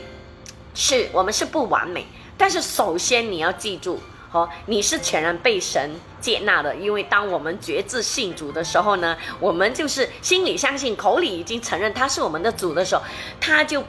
[0.74, 2.06] 是我们是不完美，
[2.36, 3.98] 但是首先你要记住。
[4.32, 13.02] 哦，你是全然被神接纳的，因为当我们觉知信主的时候呢，我们就是心里相信，口里已经承认他是我们的主的时候，
[13.38, 13.84] 他就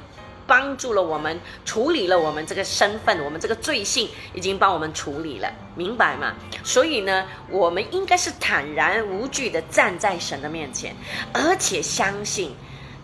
[0.46, 6.34] 帮助了我们，处理了我们这个身份，我们这个罪性已经帮我们处理了，明白吗？
[6.62, 10.94] 所以呢，我们应该是坦然无惧的站在神的面前，
[11.32, 12.54] 而且相信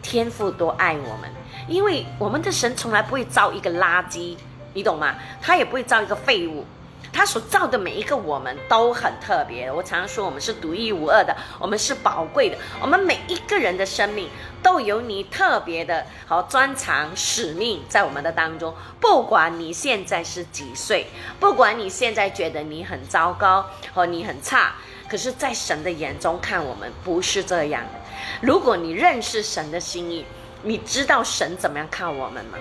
[0.01, 1.29] 天父多爱我们，
[1.69, 4.35] 因为我们的神从来不会造一个垃圾，
[4.73, 5.15] 你懂吗？
[5.41, 6.65] 他也不会造一个废物。
[7.11, 9.71] 他所造的每一个我们都很特别。
[9.71, 12.57] 我常常说，我们是独一无二的，我们是宝贵的。
[12.81, 14.29] 我们每一个人的生命
[14.61, 18.73] 都有你特别的好专长使命在我们的当中。
[18.99, 21.07] 不管你现在是几岁，
[21.39, 24.75] 不管你现在觉得你很糟糕和你很差，
[25.09, 27.99] 可是，在神的眼中看我们不是这样的。
[28.41, 30.25] 如果你认识神的心意，
[30.63, 32.57] 你知道神怎么样看我们吗？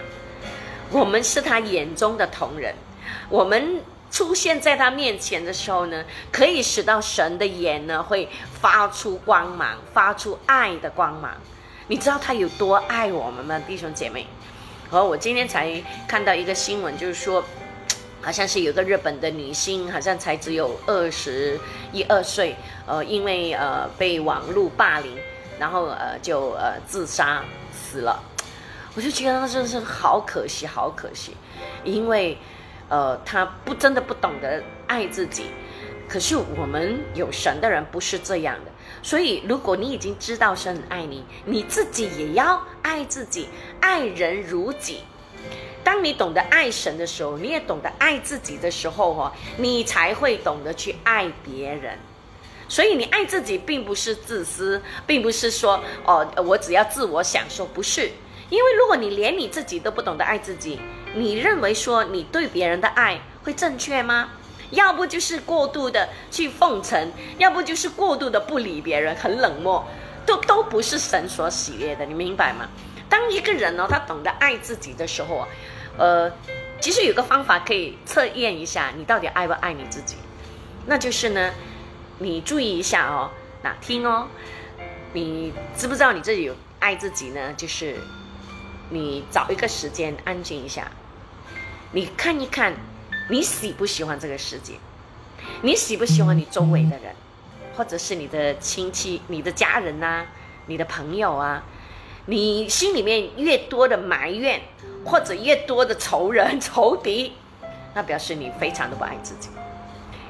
[0.91, 2.75] 我们是他眼中的同人，
[3.29, 3.81] 我们。
[4.11, 8.29] 出现在他面前的时候呢，可以使到神的眼呢会
[8.61, 11.31] 发出光芒，发出爱的光芒。
[11.89, 14.27] 你知道他有多爱我们吗，弟兄姐妹？
[14.91, 15.71] 和我今天才
[16.07, 17.45] 看到一个新闻，就是说，
[18.23, 21.61] 好像是有个日本的女星，好像才只有二十
[21.93, 25.17] 一二岁，呃，因为呃被网络霸凌，
[25.59, 28.23] 然后呃就呃自杀死了。
[28.95, 31.37] 我就觉得那真的是好可惜，好可惜，
[31.85, 32.39] 因为。
[32.89, 35.45] 呃，他不真的不懂得爱自己，
[36.09, 38.71] 可是我们有神的人不是这样的，
[39.03, 43.49] 所以如果你已经知道神爱你，你自己也要爱自己，
[43.81, 45.01] 爱人如己。
[45.85, 51.99] 当你懂得爱神的时候，你也懂得爱自己的时候，哦，你才会懂得去爱别人。
[52.69, 58.11] 所以你爱自己，并不是自私，并不是说哦，我只要自我享受，不是。
[58.51, 60.79] 因为如果你连你自己都不懂得爱自己，
[61.15, 64.31] 你认为说你对别人的爱会正确吗？
[64.71, 69.83] 要不就是过度的去奉承，要不就是过度的不理别人，很冷漠，
[70.27, 72.69] 都都不是神所喜悦的，你明白吗？
[73.09, 75.49] 当一个人呢，他懂得爱自己的时候，
[75.97, 76.31] 呃，
[76.81, 80.17] 其实有个方法可以测验一下你到底爱不爱你自己，
[80.85, 81.51] 那就是呢，
[82.19, 83.31] 你注意一下哦，
[83.63, 84.29] 那听哦，
[85.15, 87.55] 你知不知道你自己有爱自己呢？
[87.57, 87.97] 就是。
[88.91, 90.91] 你找一个时间安静一下，
[91.93, 92.75] 你看一看，
[93.29, 94.75] 你喜不喜欢这个世界？
[95.63, 97.15] 你喜不喜欢你周围的人，
[97.77, 100.27] 或者是你的亲戚、你的家人呐、
[100.67, 101.63] 你的朋友啊？
[102.27, 104.61] 你心里面越多的埋怨，
[105.05, 107.33] 或者越多的仇人、 仇敌，
[107.95, 109.49] 那表示你非常的不爱自己。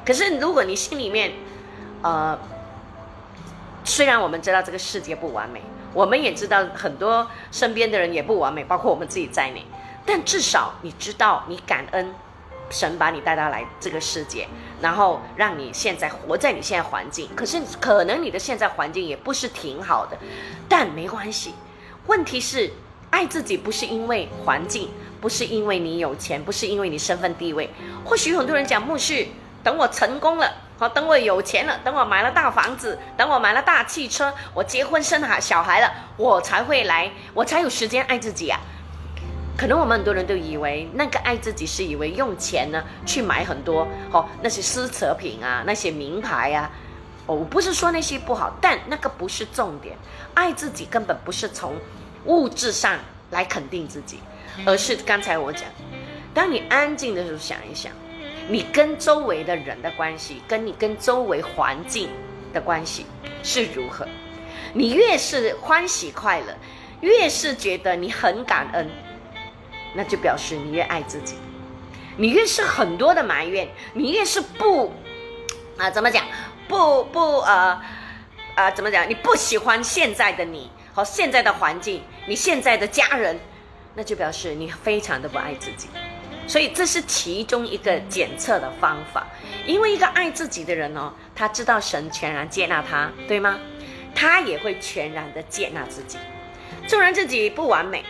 [0.05, 1.33] 可是如果你心里面，
[2.03, 2.39] 呃，
[3.85, 5.61] 虽然我们知道这个世界不完美。
[5.95, 9.65] 我们也知道很多身边的人也不完美，包括我们自己在内。
[10.05, 12.15] 但至少你知道，你感恩
[12.71, 14.47] 神把你带到来这个世界，
[14.81, 17.29] 然后让你现在活在你现在环境。
[17.35, 20.17] 可是可能你的现在环境也不是挺好的，
[20.69, 21.55] 但没关系。
[22.07, 22.71] 问题是
[23.11, 24.89] 爱自己不是因为环境，
[25.21, 27.71] 不是因为你有钱，不是因为你身份地位。
[28.05, 29.27] 或许很多人讲牧师，
[29.63, 30.51] 等我成功了。
[30.79, 38.61] 好，等我有钱了，等我买了大房子，等我买了大汽车，我结婚生孩小孩了，我才会来，我才有时间爱自己啊。
[39.57, 46.71] 可能我们很多人都以为那个爱自己是以为用钱呢去买很多好那些奢侈品啊，那些名牌啊。
[47.27, 49.97] 哦，我不是说那些不好，但那个不是重点。
[50.35, 51.75] 爱自己根本不是从
[52.27, 52.97] 物质上
[53.31, 54.21] 来肯定自己，
[54.65, 55.65] 而是刚才我讲，
[56.33, 57.93] 当你安静的时候想一想，
[58.49, 62.09] 你跟周围的人的关系，跟你跟周围环境
[62.53, 63.05] 的关系
[63.43, 64.09] 是如何。
[64.73, 66.57] 你越是欢喜快乐，
[67.03, 68.89] 越是觉得你很感恩，
[69.95, 71.37] 那就表示你越爱自己。
[72.17, 74.93] 你越是很多的埋怨，你越是不
[75.77, 76.25] 啊，怎么讲？
[76.67, 77.81] 不不呃
[78.55, 79.09] 啊，怎么讲？
[79.09, 83.39] 你不喜欢现在的你和现在的环境，你现在的家人，
[83.95, 85.89] 那就表示你非常的不爱自己。
[86.49, 89.25] 所以这是其中一个检测的方法。
[89.67, 93.59] 因为一个爱自己的人哦，他知道神全然接纳他，对吗？
[94.15, 96.19] 他也会全然的接纳自己，
[96.89, 98.03] 纵然自己不完美。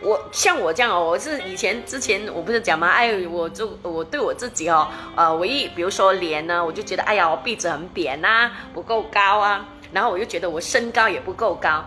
[0.00, 2.88] 我像我这样哦，我是以前之前我不是讲吗？
[2.88, 11.84] 哎，我就我对我自己哦，呃，唯一比如说脸呢，我就觉得哎呀，我鼻子很扁呐，不够高啊，然后我就觉得我身高也不够高，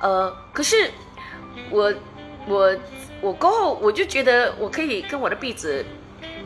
[0.00, 0.90] 呃，可是
[1.70, 1.92] 我
[2.46, 2.74] 我
[3.20, 5.84] 我过后我就觉得我可以跟我的鼻子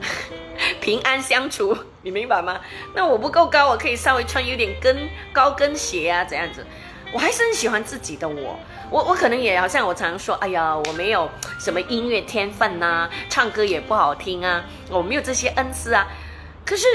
[0.80, 2.60] 平安相处，你明白吗？
[2.94, 6.64] 那我不够高，我可以稍微穿有点跟高跟鞋啊，这样子，
[7.12, 8.58] 我还是很喜欢自己的我。
[8.90, 16.06] 我我可能也好像我常说，哎呀，我没有什么音乐天分呐，唱歌也不好听啊，我没有这些恩赐啊。
[16.64, 16.86] 可是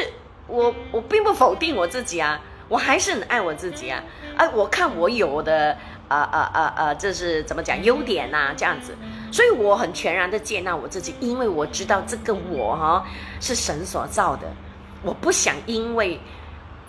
[0.48, 4.04] 我我并不否定我自己啊，我还是很爱我自己啊。
[4.38, 5.78] 啊，我看我有的
[6.10, 8.54] 啊啊啊啊，这是怎么讲优点呐？
[8.58, 8.94] 这样子，
[9.32, 13.06] 所以我很全然的接纳我自己，因为我知道这个我哈
[13.40, 14.48] 是神所造的，
[15.02, 16.20] 我不想因为。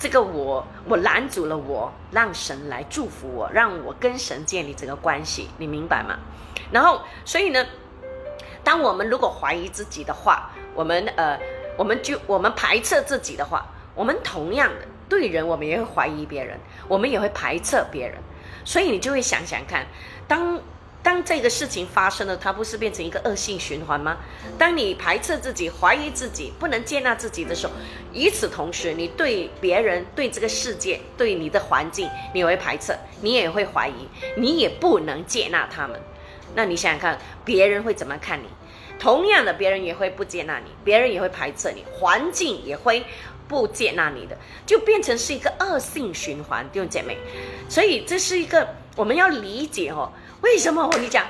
[0.02, 6.16] 这个我，我拦阻了我，让神来祝福我，让我跟神建立这个关系，你明白吗？
[6.72, 7.62] 然后，所以呢，
[8.64, 11.38] 当我们如果怀疑自己的话，我们呃，
[11.76, 18.16] 我们就我们排斥自己的话，我们同样的对人，我们也会怀疑别人，我们也会排斥别人，
[18.64, 19.86] 所以你就会想想看，
[20.26, 20.60] 当。
[21.02, 24.18] 当这个事情发生了，它不是变成一个恶性循环吗？
[24.58, 27.72] 当你排斥自己、怀疑自己、不能接纳自己的时候，
[28.12, 35.98] 与此同时，你对别人、对这个世界、对你的环境，你会排斥，你也会怀疑，你也不能接纳他们。
[36.54, 38.44] 那你想想看，别人会怎么看你？
[38.98, 43.02] 同样的，别人也会不接纳你，别人也会排斥你，环境也会
[43.50, 47.18] 不接纳你的，就变成是一个恶性循环，弟兄姐妹。
[47.68, 50.12] 所以这是一个我们要理解哦。
[50.42, 51.26] 为什么我跟你讲？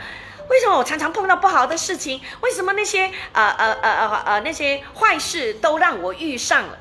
[0.50, 2.20] 为什么我常常碰到不好的事情？
[2.42, 6.78] 为什么那些呃呃呃呃呃那些坏事都让我遇上了？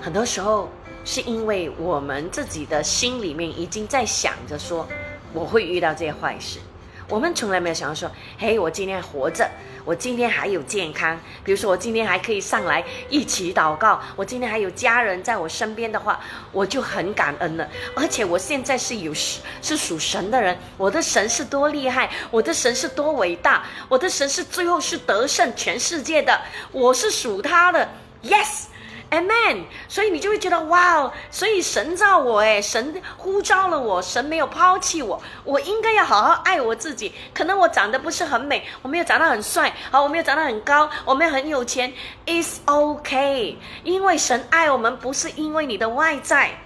[0.00, 0.70] 很多时候
[1.04, 4.86] 是因为我们自己的心里面已经在想着说，
[5.32, 6.60] 我会遇到这些坏事。
[7.08, 9.48] 我们从来没有想到说，嘿，我今天活着，
[9.84, 16.18] 我今天还有健康，比如说我今天还可以上来一起祷告，我今天还有家人在我身边的话，
[16.50, 17.68] 我就很感恩了。
[17.94, 26.40] 而且我现在是有是属神的人，我的神是多厉害，我的神是多伟大，我的神是最后是得胜全世界的，
[26.72, 27.88] 我是属他的
[28.24, 28.64] ，yes。
[29.08, 37.12] Amen，所以你就会觉得哇哦，所以神造我哎，神呼召了我，神没有抛弃我，我应该要好好爱我自己。
[37.32, 41.92] 可能我长得不是很美，我没有长得很帅，好，我没有长得很高，我没有很有钱
[42.26, 46.58] ，It's OK，因为神爱我们不是因为你的外在，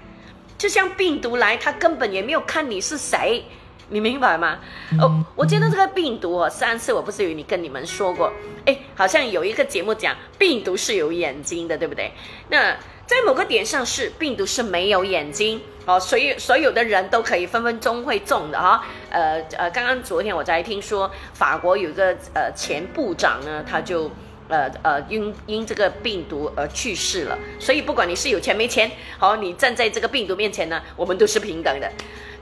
[0.57, 3.45] 就像病毒来，他根本也没有看你是谁。
[3.91, 4.59] 你明白吗？
[5.01, 8.33] 哦，我觉得这个病毒哦，上次我不是有你跟你们说过，
[8.65, 12.13] 哎，好像有一个节目讲病毒是有眼睛的，对不对？
[12.49, 12.77] 那
[13.07, 18.85] 在某个点上是病毒是没有眼睛哦，所以所有的人都可以分分钟会中的哈。
[19.11, 24.09] 呃呃，刚刚昨天我才听说法国有一个呃前部长呢，他就
[24.47, 27.37] 呃呃因因这个病毒而去世了。
[27.59, 28.89] 所以不管你是有钱没钱，
[29.19, 31.91] 好，你站在这个病毒面前呢，我们都是平等的。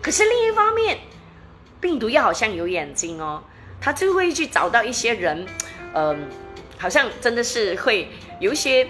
[0.03, 0.99] 可是另一方面，
[1.81, 3.43] 病毒又好像有眼睛哦，
[3.81, 5.47] 它就会去找到一些人，
[5.95, 6.29] 嗯，
[6.79, 8.09] 好像真的是会
[8.41, 8.89] 有一些，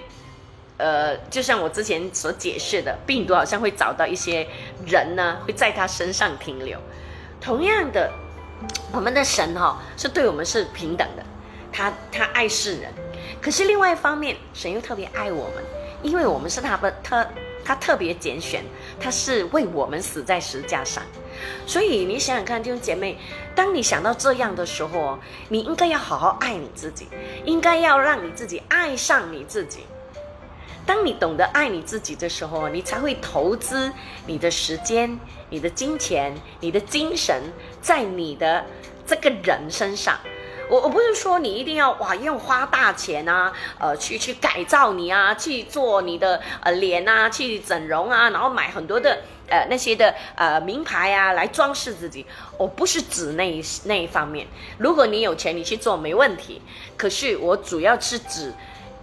[0.76, 4.46] 呃，就像我之前所解释的，病毒好像会找到一些
[4.86, 6.78] 人呢，会在他身上停留。
[7.40, 8.10] 同样的，
[8.92, 11.22] 我们的神哈是对我们是平等的，
[11.72, 12.92] 他他爱世人，
[13.40, 15.64] 可是另外一方面，神又特别爱我们，
[16.02, 17.26] 因为我们是他的特。
[17.64, 18.64] 他特别拣选，
[18.98, 21.02] 他是为我们死在石架上，
[21.66, 23.18] 所以你想想看，弟兄姐妹，
[23.54, 25.18] 当你想到这样的时候，
[25.48, 27.06] 你应该要好好爱你自己，
[27.44, 29.80] 应该要让你自己爱上你自己。
[30.86, 33.92] 当你懂得爱你自己的时候，你才会投资
[34.26, 35.18] 你的时间、
[35.50, 37.42] 你的金钱、你的精神
[37.82, 38.64] 在你的
[39.06, 40.18] 这个人身上。
[40.70, 49.18] 我我不是说你一定要哇用花大钱啊，呃，去去改造你啊，去做你的呃脸啊，去整容啊，然后买很多的
[49.48, 52.24] 呃那些的呃名牌啊来装饰自己。
[52.56, 54.46] 我不是指那一那一方面，
[54.78, 56.60] 如果你有钱你去做没问题。
[56.96, 58.52] 可是我主要是指。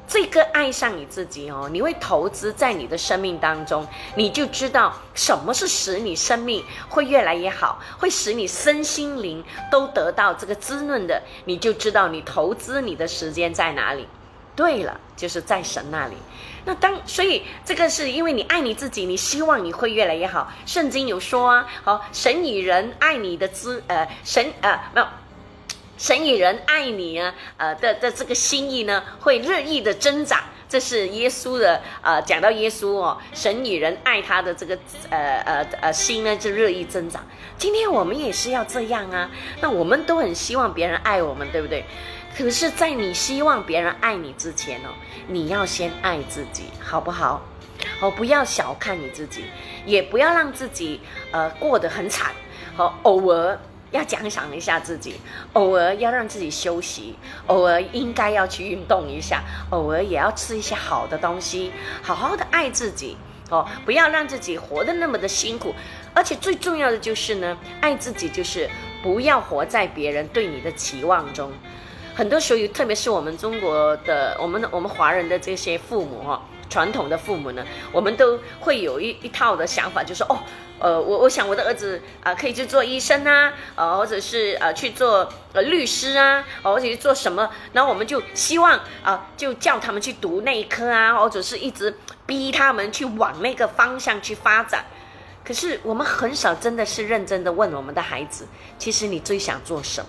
[0.07, 14.07] 这个爱上你自己哦，你会投资在你的生命当中，你就知道什么是使你生命会越来越好，会使你身心灵都得到这个滋润的，你就知道你投资你的时间在哪里。
[14.55, 16.15] 对了，就是在神那里。
[16.65, 20.51] 那当所以这个是因为你爱你自己，你希望你会越来越好。
[20.65, 25.07] 圣经有说啊，好，神与人爱你的资呃神呃没有。
[25.97, 30.41] 神与人爱你啊，呃的的这个心意呢，会日益的增长。
[30.67, 34.77] 这是耶稣的，呃，讲到耶稣哦，神与人爱他的这个，
[35.11, 37.23] 呃呃呃心呢，就日益增长。
[37.57, 39.29] 今天我们也是要这样啊，
[39.61, 41.85] 那我们都很希望别人爱我们，对不对？
[42.37, 44.89] 可是，在你希望别人爱你之前哦，
[45.27, 47.41] 你要先爱自己，好不好？
[48.01, 49.45] 哦，不要小看你自己，
[49.85, 50.99] 也不要让自己
[51.31, 52.31] 呃过得很惨，
[52.75, 53.57] 好，偶尔。
[53.91, 55.15] 要奖赏一下自己，
[55.53, 57.15] 偶尔要让自己休息，
[57.47, 61.71] 偶尔应该要去运动一下，偶尔也要吃一些好的东西，
[62.01, 63.15] 好好的爱自己
[63.49, 65.73] 哦，不要让自己活得那么的辛苦。
[66.13, 68.69] 而且最重要的就是呢，爱自己就是
[69.01, 71.53] 不要活在别人对你的期望中。
[72.15, 76.41] 很多时候，特别是我们中国的、我们、我们华人的这些父母哈。
[76.67, 80.39] 传统的父母呢，我们都会有一一套的想法，就是哦，
[80.79, 91.95] 呃，我我想我的儿子啊，可以去做医生啊，呃，或者是呃去做呃律师啊，或者是做什么，然后我们就希望啊，就叫他们去读那一科啊，或者是一直
[92.25, 94.83] 逼他们去往那个方向去发展。
[95.45, 98.47] 可是我们很少真的是认真的问我们的孩子，
[98.79, 100.07] 其实你最想做什么？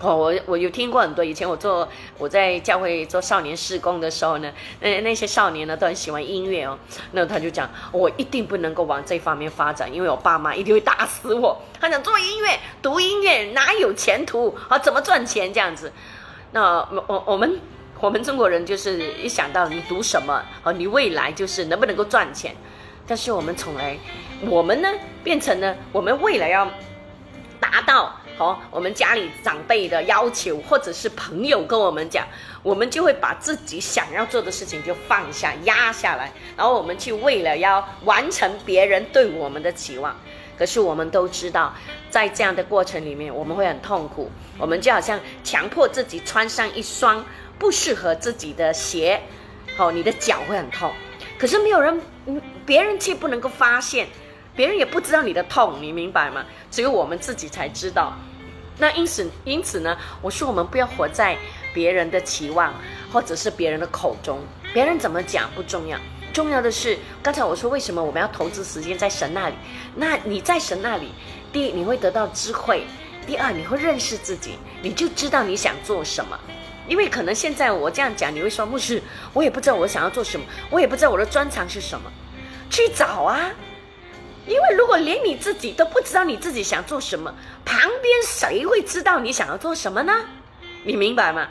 [0.00, 1.24] 哦，我我有听过很多。
[1.24, 1.88] 以前我做
[2.18, 6.76] 我在教会做少年事工的时候呢，那那些少年呢都很喜欢音乐哦。
[7.12, 11.62] 那他就讲，我一定不能够往这方面发展，因为我爸妈一定会打死我。
[11.80, 14.78] 他想做音乐，读音乐哪有前途啊？
[14.78, 15.90] 怎么赚钱这样子？
[16.50, 17.60] 那我我们
[18.00, 22.54] 我们中国人就是一想到你读什么哦，你未来就是能不能够赚钱。
[23.06, 23.96] 但是我们从来，
[24.42, 24.88] 我们呢
[25.22, 26.68] 变成了我们未来要
[27.60, 28.12] 达到。
[28.36, 32.26] 好，我们家里长辈的要求，或者是朋友跟我们讲，
[32.64, 40.16] 我们就会把自己想要做的事情就放下、压下来，然后我们去为了要完成别人对我们的期望。
[40.58, 41.72] 可是我们都知道，
[42.10, 44.28] 在这样的过程里面，我们会很痛苦。
[44.58, 47.24] 我们就好像强迫自己穿上一双
[47.56, 49.20] 不适合自己的鞋，
[49.76, 50.92] 好，你的脚会很痛。
[51.38, 52.00] 可是没有人，
[52.66, 54.08] 别人却不能够发现。
[54.56, 56.44] 别人也不知道你的痛，你明白吗？
[56.70, 58.12] 只有我们自己才知道。
[58.78, 61.36] 那因此，因此呢，我说我们不要活在
[61.72, 62.74] 别人的期望
[63.12, 64.40] 或者是别人的口中，
[64.72, 65.98] 别人怎么讲不重要，
[66.32, 69.54] 重要的是刚才我说为什么我们要投资时间在神那里？
[69.94, 71.12] 那你在神那里，
[71.52, 72.84] 第一你会得到智慧，
[73.26, 76.36] 第二你会认识自己，你就知道你想做什么。
[76.88, 79.00] 因为可能现在我这样讲，你会说牧师，
[79.32, 82.10] 我也不知道我想要做什么，我也不知道我的专长是什么，
[82.68, 83.50] 去找啊。
[84.46, 87.34] 因为如果连你自己都不知道你自己想做什么，
[87.64, 90.12] 旁边谁会知道你想要做什么呢？
[90.84, 91.48] 你明白吗？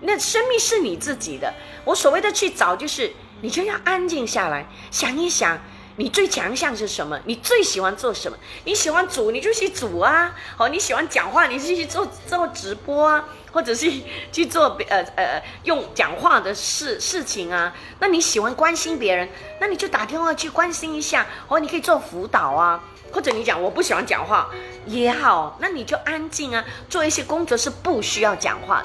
[0.00, 1.52] 那生命是你自己的。
[1.84, 5.58] 我所谓的去找，就是你就要安静下来，想一想。
[5.98, 7.18] 你最强项是什么？
[7.24, 8.36] 你最喜欢做什么？
[8.64, 10.34] 你喜欢煮，你就去煮啊！
[10.58, 13.90] 哦，你喜欢讲话，你就去做做直播啊，或者是
[14.30, 17.74] 去做呃呃用讲话的事事情啊。
[17.98, 19.26] 那你喜欢关心别人，
[19.58, 21.26] 那你就打电话去关心一下。
[21.48, 24.50] 哦，你可以做辅导啊，或者你讲我不喜欢讲话
[24.84, 28.82] 也好，那你就安静啊，做一些工作是不需要讲话，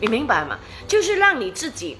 [0.00, 0.58] 你明白吗？
[0.88, 1.98] 就是让你自己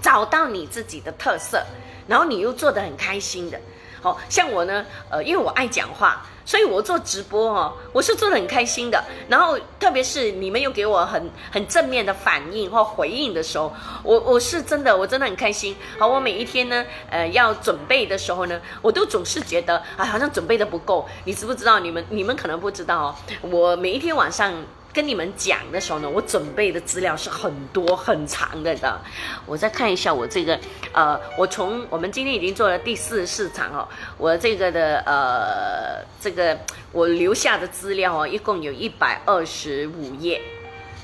[0.00, 1.64] 找到你自己的特色。
[2.06, 3.58] 然后你又做得很开心的，
[4.02, 9.02] 好像我呢，呃，因为我爱讲话，所以我做直播哦，我是做得很开心的。
[9.28, 15.74] 然后特别是你们又给我很很正面的反应或回应的时候，我我是真的，我真的很开心。
[15.98, 21.08] 好，我每一天呢，呃，要准备的时候呢，我都总是觉得，啊，好像准备的不够。
[21.24, 21.78] 你知不知道？
[21.78, 24.52] 你们你们可能不知道哦，我每一天晚上。
[24.94, 28.96] 跟你们讲的时候呢，我准备的资料是很多很长的的。
[29.44, 30.56] 我再看一下我这个，
[30.92, 36.56] 呃，我从我们今天已经做了第四市场哦，我这个的呃，这个
[36.92, 40.40] 我留下的资料哦，一共有一百二十五页，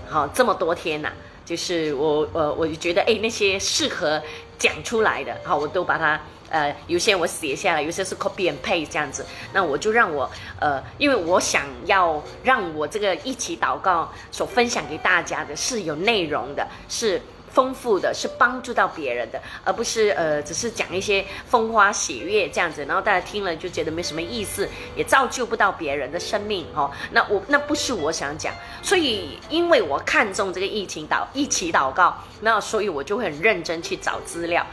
[0.08, 1.10] 好，这么多天呐，
[1.44, 4.22] 就是我呃，我就觉得哎，那些适合
[4.56, 6.20] 讲出来的，好，我都把它
[6.50, 9.24] 呃，有些我写下来，有些是 copy and paste 这样子。
[9.54, 10.30] 那我就让我
[10.60, 17.22] 呃，因为我想要让我这个一起祷告所分享给大家的是有内容的，是。
[17.52, 26.88] 丰富的是帮助到别人的，而不是呃，只是讲一些风花雪月这样子，然后大家听了就觉得没什么意思，也造就不到别人的生命哦。
[27.10, 34.64] 那我那不是我想讲，所以因为我看中这个疫情祷一起祷告，那所以我就会很认真去找资料。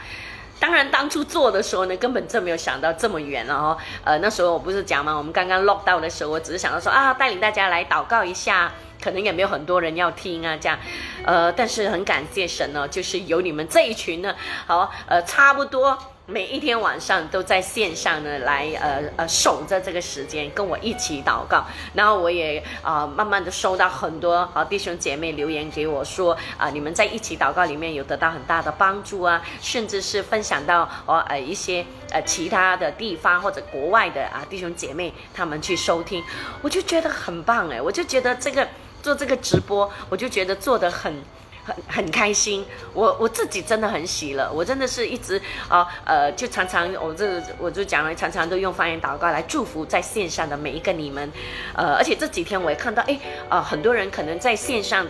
[0.58, 3.78] 当然当初做的时候呢，根本就没有想到这么远了哦。
[4.04, 5.14] 呃，那时候我不是讲吗？
[5.16, 8.72] 我们刚刚 lock 到的时候，我只是想到说啊，带领大家来祷告一下。
[9.00, 10.76] 可能也没有很多人要听啊，这样，
[11.24, 14.34] 呃，但是很感谢神呢，就是有你们这一群呢，
[14.66, 15.96] 好，呃，差不多
[16.30, 21.64] 每一天晚上都在线上呢，来，呃呃，守着这个时间跟我一起祷告，
[21.94, 36.22] 然后我也啊，慢慢的收到很多好弟兄姐妹留言给我说，啊，你们在一起祷告里面有得到很大的帮助啊，甚至是分享到哦，呃，一些呃其他的地方或者国外的啊弟兄姐妹他们去收听，
[36.60, 38.68] 我就觉得很棒哎，我就觉得这个。
[39.00, 41.22] 做这个直播，我就觉得做的很
[41.68, 42.64] 很很开心。
[42.94, 51.30] 我我自己真的很喜乐，我真的是一直啊呃，就常常我这我就讲了，常常都用方言祷告来祝福在线上的每一个你们。
[51.74, 53.18] 呃，而且这几天我也看到，哎
[53.50, 55.06] 啊，很多人可能在线上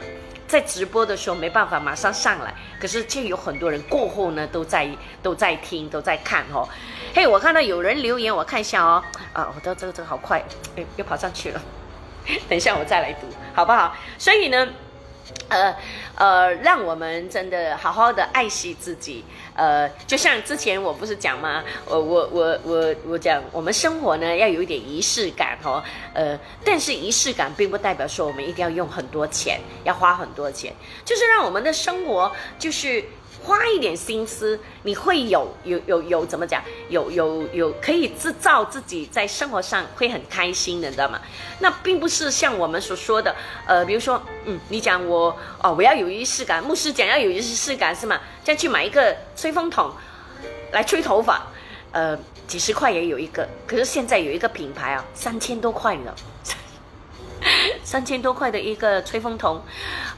[0.49, 4.89] 在直播的时候没办法马上上来，可是却有很多人过后呢都在
[5.23, 6.69] 都在听都在看哦。
[7.15, 9.03] 嘿，我看到有人留言，我看一下哦。
[9.33, 10.45] 啊，我的这个这个好快，
[10.77, 11.61] 哎，又跑上去了。
[12.49, 13.97] 等一下，我再来读，好不好？
[14.19, 14.69] 所以呢，
[15.49, 15.75] 呃
[16.15, 19.25] 呃，让我们真的好好的爱惜自己。
[19.55, 21.65] 呃，就像之前我不是讲吗？
[21.87, 25.83] 我我我我我讲，我们生活呢要有一点仪式感哦。
[26.15, 30.73] 呃，但是仪式感并不代表说我们一定要用很多钱，要花很多钱，
[31.05, 33.05] 就是让我们的生活就是。
[33.49, 36.63] 花一点心思，你会有有有有怎么讲？
[36.91, 41.19] 有有有可以制造自己在生活上会很开心的，你知道吗？
[41.59, 43.35] 那并不是像我们所说的，
[43.67, 48.21] 呃，比如说，嗯，你讲我哦，我要有仪式感，牧师讲要有仪式感是吗？
[48.45, 49.91] 再去买一个吹风筒
[50.73, 51.47] 来吹头发，
[51.93, 56.15] 呃，几十块也有一个，可是现在有一个品牌啊，三千多块呢，
[57.83, 59.63] 三千多块的一个吹风筒，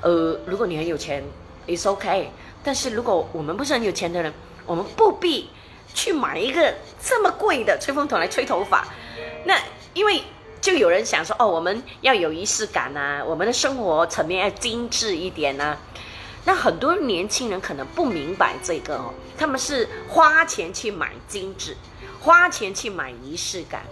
[0.01, 1.23] 呃，如果你很有钱
[1.69, 2.29] ，it's OK。
[2.63, 4.33] 但是如果我们不是很有钱的人，
[4.67, 5.49] 我们不必
[5.95, 8.87] 去买一个这么贵的吹风筒来吹头发。
[9.45, 9.57] 那
[9.95, 10.23] 因为
[10.61, 15.77] 就有人想说，哦，我们要有仪式感呐，我们的生活层面要精致一点呐。
[16.45, 21.77] 那很多年轻人可能不明白这个哦，他们是花钱去买精致，
[22.21, 23.83] 花钱去买仪式感。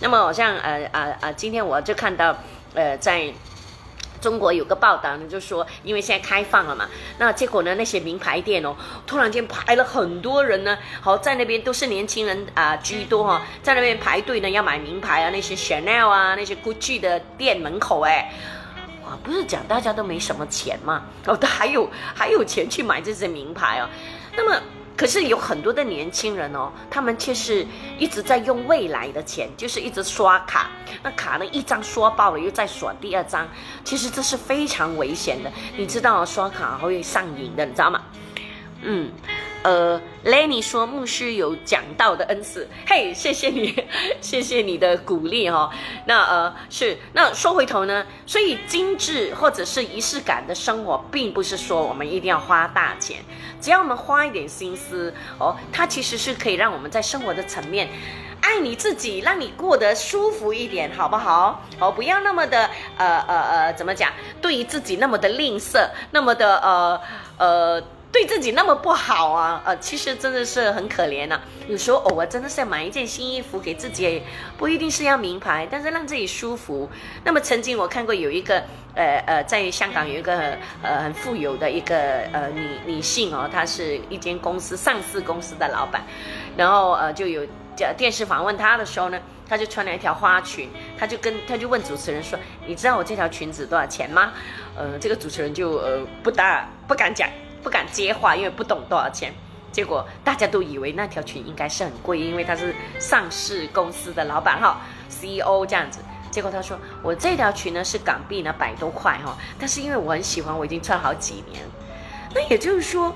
[0.00, 2.36] 那么好像呃呃呃，今天我就看到
[2.74, 3.32] 呃在。
[4.20, 6.88] 中国有个报道呢，就说因为现在开放了嘛，
[7.18, 8.74] 那结果呢，那些名牌店哦，
[9.06, 18.32] 突然间排了很多人呢，好在那边都是年轻人啊居多哈，在那边排队呢要买名牌啊，那些 Chanel 啊，那些 Gucci 的店门口哎，
[19.04, 23.88] 哇，不是讲大家都没什么钱嘛，哦，都还有还有钱去买这些名牌哦，
[24.36, 24.60] 那么。
[24.98, 27.64] 可是有很多的年轻人哦，他们却是
[27.98, 30.68] 一直在用未来的钱，就是一直刷卡。
[31.04, 33.48] 那卡呢，一张刷爆了，又再刷第二张。
[33.84, 38.02] 其实这是非常危险的，你知道刷卡会上瘾的，你知道吗？
[38.82, 39.12] 嗯。
[39.64, 43.74] 呃，Lenny 说牧师有讲到的恩赐，嘿，谢谢你，
[44.22, 45.68] 谢谢你的鼓励哈。
[46.06, 53.20] 那呃是，那说回头呢，所以精致或者是仪式感的生活，并不是说我们一定要花大钱，
[53.60, 57.88] 只要我们花一点心思哦，它其实是可以让我们在生活的层面
[58.40, 61.62] 爱你自己，让你过得舒服一点，好不好？
[61.80, 64.12] 哦，不要那么的呃呃呃，怎么讲？
[64.40, 67.00] 对于自己那么的吝啬，那么的呃
[67.38, 67.82] 呃。
[68.18, 71.40] 对自己那么不好啊，呃，其实真的是很可怜呐。
[71.68, 74.20] 有时候偶尔真的是要买一件新衣服给自己，
[74.56, 76.90] 不一定是要名牌，但是让自己舒服。
[77.22, 78.60] 那么曾经我看过有一个，
[78.96, 86.02] 呃呃，在香港有一个呃很富有的一个呃女女性哦，她是一间公司上市公司的老板，
[86.56, 87.46] 然后呃就有
[87.96, 94.32] 电视访问她的时候呢，她就穿了一条花裙，她就跟她就问主持人说：“你知道我这条裙子多少钱吗？”
[94.76, 97.28] 呃，这个主持人就呃不大不敢讲。
[97.68, 99.30] 不敢接话，因为不懂多少钱。
[99.70, 106.00] 结果大家都以为那条裙应该是很贵，因为他是上市公司的老板哈，CEO 这样子。
[106.30, 111.62] 结果他说：“我这条裙呢是港币呢百多块哈，但是因为我很喜欢，我已经穿好几年。
[112.34, 113.14] 那也就是说，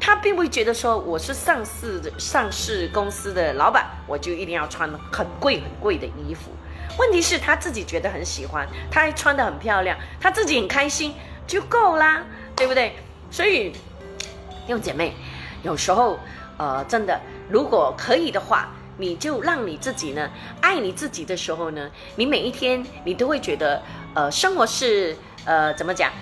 [0.00, 6.50] 他并不会觉得说我是上市的上市公司的老板，我就一定要穿很贵很贵的衣服。
[6.98, 11.14] 问题是他自己觉得很喜欢，他还穿得很漂亮，他自己很开心
[11.46, 12.22] 就够啦，
[12.56, 12.96] 对不对？”
[13.32, 15.14] 所以，弟兄姐妹，
[15.62, 16.18] 有时候，
[16.58, 17.18] 呃，真的，
[17.48, 18.68] 如果可以的话，
[18.98, 20.28] 你就让你自己呢
[20.60, 23.80] 爱你自己的时候呢，你每一天你都会觉得，
[24.12, 25.16] 呃，生活是
[25.46, 26.12] 呃怎么讲，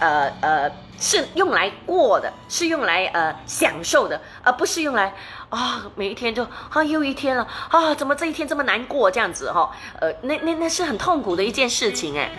[0.00, 5.14] 呃呃是用来过的，是用来呃享受的，而不是用来
[5.48, 9.70] 啊每一天就啊又一天了啊怎么这一天这么难过这样子哈，
[10.00, 12.30] 呃那那那是很痛苦的一件事情哎。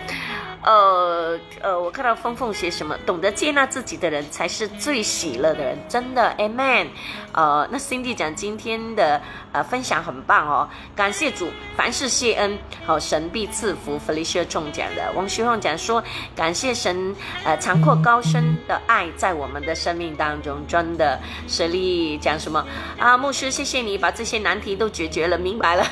[0.62, 6.88] 呃呃，我看到峰峰写什么，懂得接纳自己的人才是最喜乐的人，真的，Amen。
[7.32, 9.18] 呃，那 Cindy 讲今天的
[9.52, 11.48] 呃分享很棒哦，感谢主，
[11.78, 13.98] 凡事谢恩，好神必赐福。
[14.06, 16.04] Felicia 中奖的，王学凤讲说，
[16.36, 21.18] 感谢神，呃，长阔高深的爱在我们的生命当中，真的。
[21.48, 22.64] 实力讲什么
[22.98, 23.16] 啊？
[23.16, 25.84] 牧师，谢谢你把这些难题都解决了，明白了。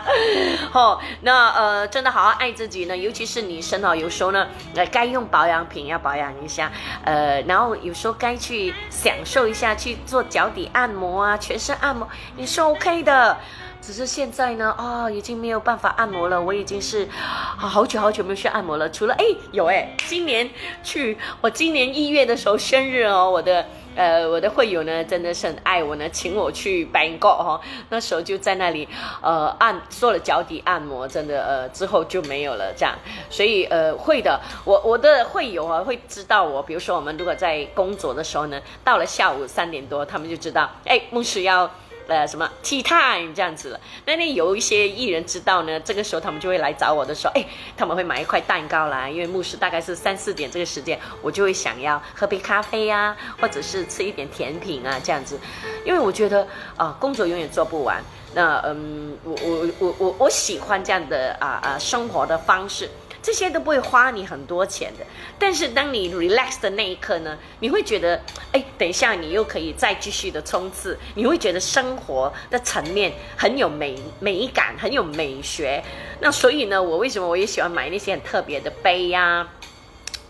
[0.72, 3.94] 哦，那呃，真的好好爱自己呢，尤其是女生哦。
[3.94, 6.70] 有时候呢，呃，该用保养品要保养一下，
[7.04, 13.36] 呃，然后有时候该去享受一下，去做脚底按摩啊，全身按摩，也是 OK 的。
[13.82, 16.40] 只是现在呢，啊，已经没有办法按摩了。
[16.40, 18.88] 我已经是好久好久没有去按摩了。
[18.90, 20.48] 除了哎，有哎，今年
[20.84, 23.66] 去，我今年一月的时候生日哦，我的。
[23.94, 27.60] 呃，我的会友呢，真的是很爱我呢，请我去 Bangkok 哈，
[27.90, 28.88] 那时候就在那里，
[29.20, 32.96] 呃，按做了脚底按摩，真的，呃，之后就没有了这样，
[33.28, 41.70] 所以，呃，会的，我我的会友啊，会知道我，比如说我们如果在工作的时候呢，到了下午三点多，他们就知道，哎，牧师要。
[42.08, 47.44] 呃，什么 tea time 这样子，那那有一些艺人知道呢，这个时候他们就会来找我的时候，哎，
[47.76, 55.38] 他们会买一块蛋糕来，因为牧师大概是三四点这个时间，我就会想要喝杯咖啡呀，或者是吃一点甜品啊，这样子，
[55.84, 56.46] 因为我觉得
[56.76, 58.02] 啊，工作永远做不完，
[58.34, 62.90] 那嗯，我我我我我喜欢这样的啊啊生活的方式。
[63.22, 65.06] 这些都不会花你很多钱的，
[65.38, 68.20] 但是当你 relax 的那一刻呢，你会觉得，
[68.50, 75.82] 哎，等一下你又可以再继续的冲刺，你会觉得生活的层面很有美美感，很有美学。
[76.20, 79.48] 那所以呢，我为什么我也喜欢买那些很特别的杯呀？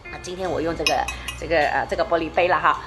[0.04, 1.06] 啊，今天我用这个
[1.40, 2.82] 这个呃这个玻璃杯了哈。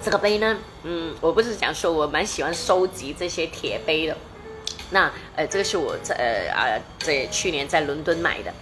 [0.00, 4.16] 这个杯呢，嗯，我不是讲说我蛮喜欢收集这些铁杯的。
[4.90, 8.52] 那呃，这个是我在呃啊在去年在伦敦买的，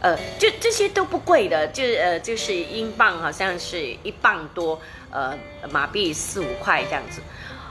[0.00, 4.80] 呃，就这些都不贵的，就呃就是英镑好像是一磅多，
[5.10, 5.36] 呃
[5.70, 7.20] 马币四五块这样子，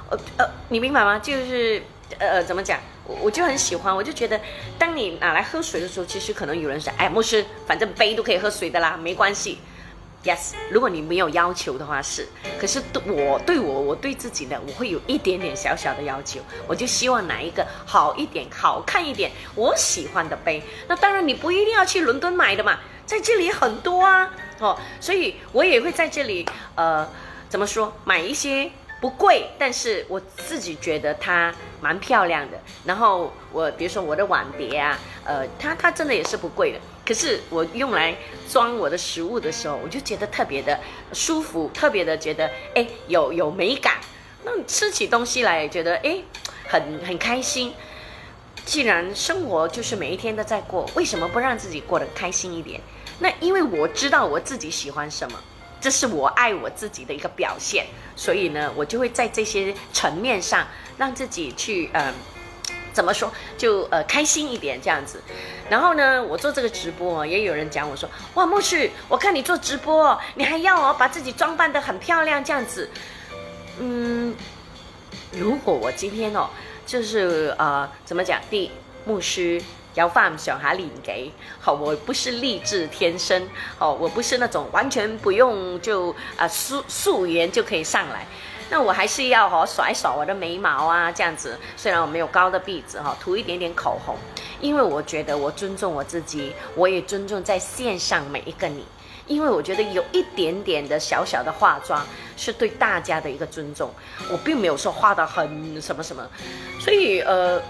[0.09, 1.19] 呃呃，你明白吗？
[1.19, 1.81] 就是
[2.19, 4.39] 呃怎么讲，我我就很喜欢，我就觉得
[4.77, 9.57] 当你拿来喝水的时候，其实可能有人说，哎，牧师，反正杯都可以喝水的啦，没关系。
[10.23, 12.27] Yes，如果你没有要求的话是，
[12.59, 20.61] 可是对我对我我对自己呢，我会有一点点小小的要求，我就希望拿一个好一点、好看一点、我喜欢的杯。
[20.87, 27.07] 那当然你不一定要去伦敦买的嘛，在这里很多啊，哦，所以我也会在这里，呃，
[27.49, 28.69] 怎么说，买一些
[29.01, 31.51] 不贵，但是我自己觉得它
[31.81, 32.59] 蛮漂亮的。
[32.85, 36.79] 然后我比如说我的碗碟啊，呃，它它真的也是不贵的。
[37.03, 38.15] 可是我用来
[38.49, 40.79] 装我的食物的时候，我就觉得特别的
[41.11, 43.95] 舒服，特别的觉得哎有有美感。
[44.43, 46.19] 那吃起东西来觉得哎
[46.67, 47.73] 很很开心。
[48.63, 52.79] 既然生活就是每一天都在过，为什么不让自己过得开心一点？
[53.19, 55.39] 那因为我知道我自己喜欢什么，
[55.81, 57.87] 这是我爱我自己的一个表现。
[58.15, 62.13] 所以呢，我就会在这些层面上让自己去嗯。
[62.93, 65.21] 怎么说就呃开心一点这样子，
[65.69, 72.89] 然后呢，我做这个直播也有人讲我说哇牧师，我看你做直播，你还要我把自己装扮的很漂亮这样子，
[73.79, 74.35] 嗯，
[75.31, 76.49] 如果我今天哦
[76.85, 78.71] 就是呃怎么讲第
[79.05, 79.61] 牧师
[79.93, 83.47] 要放小孩领给好，我不是励志天生
[83.79, 88.25] 哦，我不是那种完全不用就啊素素颜就可以上来。
[88.71, 91.59] 那我还是要哈甩一甩我的眉毛啊，这样子。
[91.75, 94.15] 虽然我没有高的鼻子哈，涂一点点口红，
[94.61, 98.85] 因为我觉得我尊重我自己，我也尊重在线上每一个你。
[99.27, 102.05] 因为我觉得有一点点的小小的化妆
[102.37, 103.91] 是对大家的一个尊重。
[104.31, 106.25] 我并没有说画的很什么什么，
[106.79, 107.61] 所以呃，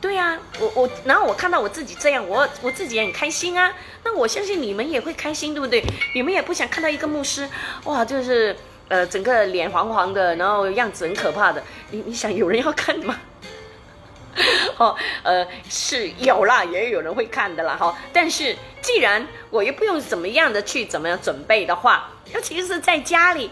[0.00, 3.72] 对呀，我我然后我看到我自己这样，我我自己也很开心啊。
[4.02, 5.80] 那我相信你们也会开心，对不对？
[6.12, 7.48] 你们也不想看到一个牧师
[7.84, 8.56] 哇，就是。
[8.88, 13.18] 呃，整个脸黄黄的，然后样子很可怕的，你你想有人要看吗？
[14.76, 17.96] 哦，呃，是有啦，也有人会看的啦，哈。
[18.12, 23.50] 但是既然我又不用怎么样的去怎么样准备的话，尤其是在家里，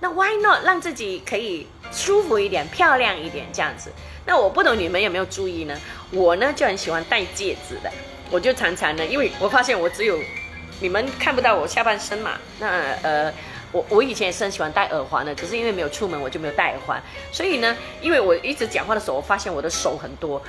[0.00, 3.90] 那 why not 让自己可以舒服一点、漂亮一点这样子？
[4.26, 5.80] 那我不懂你们有没有注意呢？
[6.10, 7.90] 我呢就很喜欢戴戒指的，
[8.30, 10.18] 我就常常呢，因为我发现我只有
[10.80, 12.68] 你们看不到我下半身嘛，那
[13.02, 13.32] 呃。
[13.74, 17.02] 我我以前也是很喜欢戴耳环的，可是因为没有出门，我就没有戴耳环。
[17.32, 20.40] 所以呢，因为我一直讲话的时候，我发现我的手很多，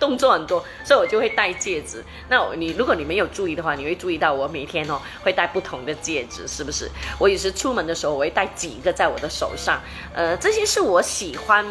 [0.00, 2.02] 动作很多，所以我就会戴戒指。
[2.30, 6.90] 那你如果你没有注意的话，你会注意到我每天哦会戴不同的戒指，是不是？
[7.18, 9.78] 我有时出门的时候，我会戴几个在我的手上。
[10.14, 11.62] 呃，这些是我喜欢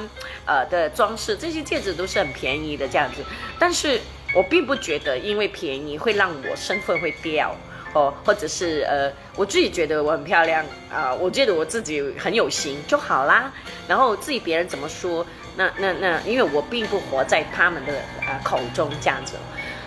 [0.46, 3.24] 呃的装饰，这些戒指都是很便宜的这样子。
[3.58, 4.00] 但是
[4.36, 7.56] 我并不觉得因为便宜会让我身份会掉。
[7.94, 13.52] 哦，或者是呃，我自己觉得我很漂亮啊，我觉得我自己很有型就好啦。
[13.88, 15.26] 然后自己别人怎么说，
[15.56, 17.94] 那那那，因为我并不活在他们的
[18.28, 19.36] 呃口中这样子，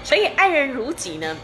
[0.05, 1.37] 所以爱人如己呢，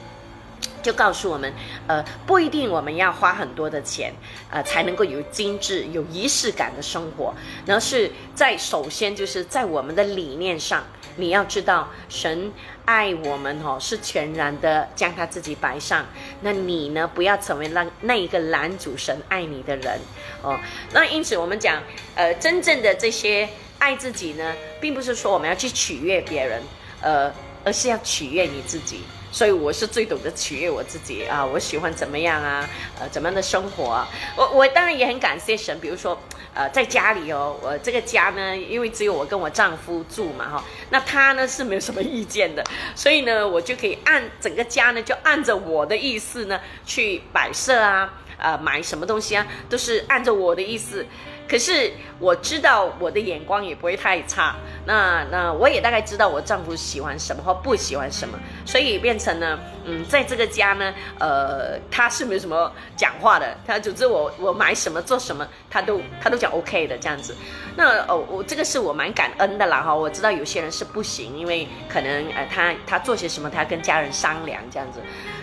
[0.82, 1.52] 就告诉我们，
[1.86, 4.12] 呃，不一定我们要花很多的钱，
[4.50, 7.34] 呃，才能够有精致、有仪式感的生活，
[7.66, 10.84] 然后是在首先就是在我们的理念上。
[11.14, 12.50] 你要知道，神
[12.86, 16.06] 爱我们哦，是全然的将他自己摆上。
[16.42, 19.98] 那你呢，不要成为那那一个拦阻神爱你的人
[20.42, 20.58] 哦。
[20.92, 21.82] 那因此，我们讲，
[22.14, 26.62] 呃，真正的这些爱自己呢，并不是说我们要去取悦别人，
[27.00, 27.32] 呃，
[27.64, 29.02] 而是要取悦你自己。
[29.34, 31.42] 所以我是最懂得取悦我自己啊！
[31.42, 32.68] 我喜欢怎么样啊？
[33.00, 33.90] 呃，怎么样的生活？
[33.90, 35.80] 啊我我当然也很感谢神。
[35.80, 36.20] 比如说，
[36.54, 42.62] 呃，在家里哦，我这个家呢，因为只有我跟我丈夫住嘛，哈，那他呢是没有什么意见的，
[42.94, 51.06] 所以呢，我就可以按整个家呢，就按着我的意思呢去摆设啊，呃，买什么东西啊，都是按照我的意思。
[51.52, 67.36] 可是我知道我的眼光也不会太差，那那我也大概知道我丈夫喜欢什么或不喜欢什么，所以变成呢，嗯，在这个家呢，呃，他是没有什么讲话的，他总之我我买什么做什么，他都他都讲 OK 的这样子。
[67.76, 75.00] 那哦，我这个是我蛮感恩的啦哈，我知道有些人是不行，因为可能呃他他做些什么，他要跟家人商量这样子。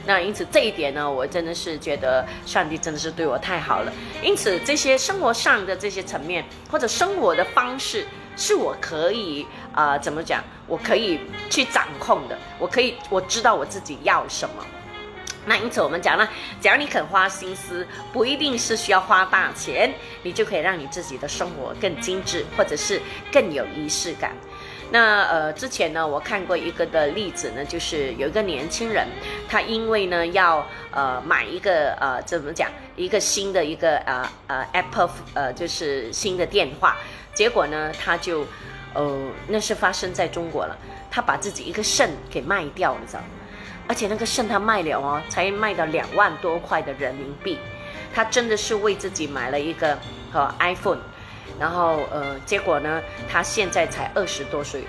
[0.10, 3.93] 那因此这一点呢，我真的是觉得上帝真的是对我太好了。
[4.24, 10.43] 因此这些生活上的这些层面或者生活的方式，是我可以啊怎么讲？
[10.66, 12.36] 我可以去掌控的。
[12.57, 14.66] 我可以我知道我自己要什么。
[15.45, 16.28] 那因此我们讲呢，
[16.60, 19.93] 只要你肯花心思，不一定是需要花大钱，
[20.24, 22.99] 你就可以让你自己的生活更精致，或者是
[23.32, 24.36] 更有仪式感。
[24.92, 29.08] 那呃，之前呢，我看过一个的例子呢，就是有一个年轻人，
[29.48, 36.98] 他因为呢要呃买一个呃怎么讲一个新的一个呃呃 Apple 呃就是新的电话，
[37.36, 38.44] 结果呢他就
[38.96, 40.76] 呃那是发生在中国了，
[41.12, 43.20] 他把自己一个肾给卖掉了，你知道？
[43.88, 47.60] 而且那个肾他卖了哦，才卖到两万多块的人民币，
[48.12, 49.96] 他真的是为自己买了一个
[50.32, 50.98] 和 iPhone。
[51.60, 54.84] 然后呃，结果呢，他现在才二十多岁，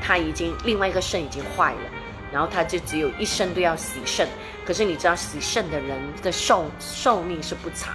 [0.00, 1.90] 他已经另外一个肾已经坏了，
[2.32, 4.26] 然后他就只有一生都要洗肾。
[4.64, 7.94] 可是你知道洗肾的人的寿寿命是不长，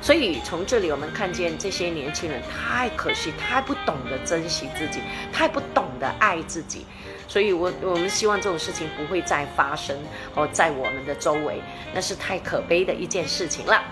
[0.00, 5.00] 所以从这里我们看见这些年轻人太可惜，太不懂得珍惜自己，
[5.32, 6.84] 太不懂得爱自己。
[7.28, 9.96] 所以我我们希望这种事情不会再发生
[10.34, 11.62] 哦，在我们的周围，
[11.94, 13.82] 那是太可悲的一件事情了。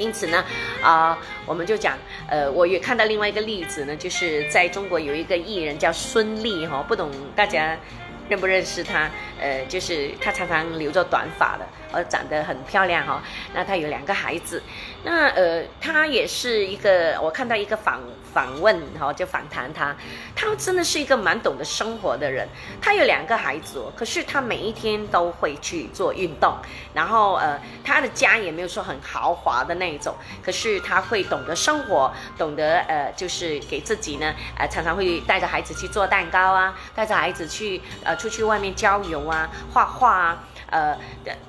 [0.00, 0.42] 因此呢，
[0.82, 1.96] 啊，我们就讲，
[2.26, 7.76] 呃，我也看到另外一个例子呢，就是在中国有一个艺人叫孙俪哈，不懂大家
[8.28, 9.10] 认不认识她？
[9.38, 11.66] 呃，就是她常常留着短发的。
[11.92, 13.22] 呃，长得很漂亮哈，
[13.54, 14.62] 那她有两个孩子，
[15.04, 18.00] 那呃，她也是一个，我看到一个访
[18.32, 19.94] 访问哈，就访谈她，
[20.34, 22.48] 她真的是一个蛮懂得生活的人。
[22.80, 26.54] 她有两个孩子哦，可是她每一天都会去做运动，
[26.94, 30.14] 然后呃，她的家也没有说很豪华的那一种，
[30.44, 40.44] 可是她会懂得生活，懂得呃，就是给自己呢，呃，常常会带着孩子去做蛋糕啊，带着孩子去呃出去外面郊游啊，画画啊。
[40.70, 40.96] 呃，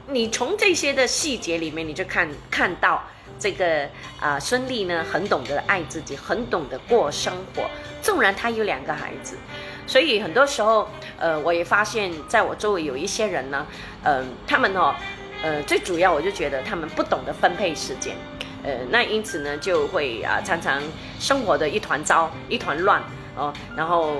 [0.07, 3.03] 你从这些的细节里面，你就看看到
[3.39, 3.87] 这个
[4.19, 7.69] 啊，孙俪呢很懂得爱自己，很懂得过生活。
[8.01, 9.37] 纵然她有两个孩子，
[9.85, 13.65] 所以很多时候，呃，我也发现在我周围有一些人呢，
[14.03, 14.95] 嗯，他们哦，
[15.43, 18.15] 呃，最主要我就觉得他们不懂得分配时间，
[18.63, 20.81] 呃，那因此呢，就会啊常常
[21.19, 22.99] 生活的一团糟，一团乱
[23.35, 24.15] 哦，然后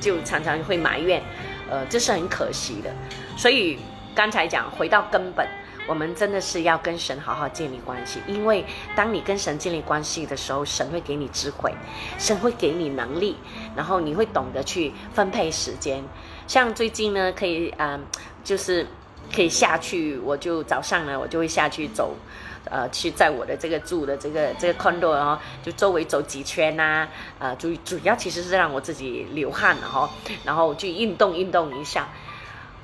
[0.00, 1.22] 就常常会埋怨，
[1.70, 2.90] 呃，这是很可惜的，
[3.36, 3.78] 所以。
[4.18, 5.46] 刚才讲回到根本，
[5.86, 8.64] 我们真的是要跟神好好建立关系，因为
[8.96, 11.72] 当你跟神建立关系的时候，神会给你智慧，
[12.18, 13.36] 神会给你能力，
[13.76, 16.02] 然后你会懂得去分配时间。
[16.48, 18.00] 像最近呢，可以嗯，
[18.42, 18.84] 就是
[19.32, 22.16] 可以下去，我就早上呢，我就会下去走，
[22.64, 27.06] 呃，去在我的这个住的这个这个 condo 哦，就周围走几圈呐，
[27.38, 30.10] 呃，主主要其实是让我自己流汗了哈，
[30.42, 32.08] 然后去运动运动一下。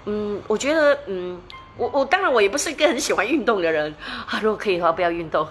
[0.06, 1.40] 嗯，我觉得嗯，
[1.76, 3.94] 我我当然我也不是一个很喜欢运动的人
[4.26, 5.46] 啊， 如果可以的话不要运动，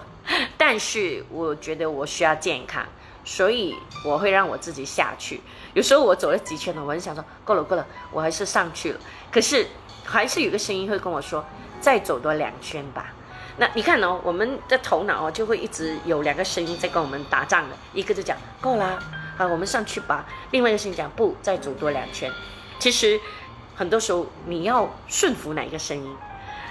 [0.56, 2.84] 但是我觉得我需要健康，
[3.24, 3.74] 所以
[4.04, 5.40] 我会让我自己下去。
[5.72, 9.00] 有时候我走了几圈了，我就想说够了够了，我还是上去了。
[9.30, 9.66] 可是
[10.04, 11.44] 还是有个声音会跟我说，
[11.80, 13.12] 再走多两圈吧。
[13.56, 18.98] 那你看哦，我们的头脑哦就会一直有两个声音在跟我们打仗的，一个就讲够啦，
[19.36, 20.26] 好，我们上去吧。
[20.52, 22.30] 另外一个声音讲不，再走多两圈。
[22.80, 23.18] 其实
[23.74, 26.16] 很多时候你要顺服哪一个声音？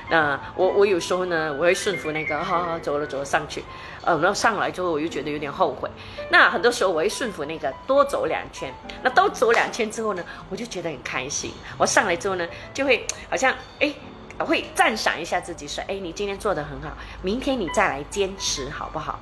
[0.10, 3.64] 那我我有时候呢，我会顺服那个，好好走了走了上去，
[4.04, 5.90] 呃，然后上来之后我又觉得有点后悔。
[6.30, 8.74] 那很多时候我会顺服那个多走两圈。
[9.02, 11.52] 那多走两圈之后呢，我就觉得很开心。
[11.78, 13.94] 我上来之后呢，就会好像哎。
[14.40, 19.20] 会赞赏一下自己，说：“哎，你今天做的很好，明天你再来坚持，好不好？”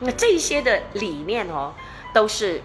[0.00, 1.74] 那这些的理念哦，
[2.14, 2.62] 都是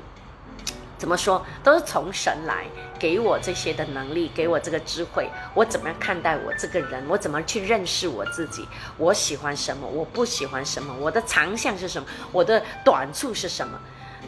[1.00, 1.44] 怎么说？
[1.64, 2.66] 都是从神来
[3.00, 5.28] 给我这些的能力，给我这个智慧。
[5.56, 7.04] 我怎么样看待我这个人？
[7.08, 8.68] 我怎么去认识我自己？
[8.98, 9.88] 我喜欢什么？
[9.88, 10.94] 我不喜欢什么？
[11.00, 12.08] 我的长项是什么？
[12.32, 13.80] 我的短处是什么？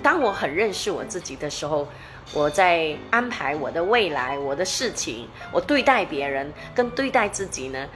[0.02, 1.88] 当我很认识我自己的时候。
[2.34, 7.90] 我在安排我的未来，我的事情，我对待别人跟对待自己呢，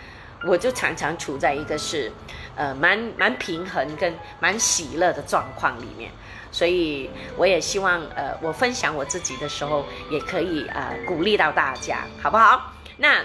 [0.46, 2.12] 我就常常处在一个是，
[2.56, 6.12] 呃，蛮蛮平衡跟蛮喜乐的状况里面，
[6.56, 12.72] 所以我也希望，呃，我分享我自己的时候，也可以呃鼓励到大家，好不好？
[12.96, 13.22] 那。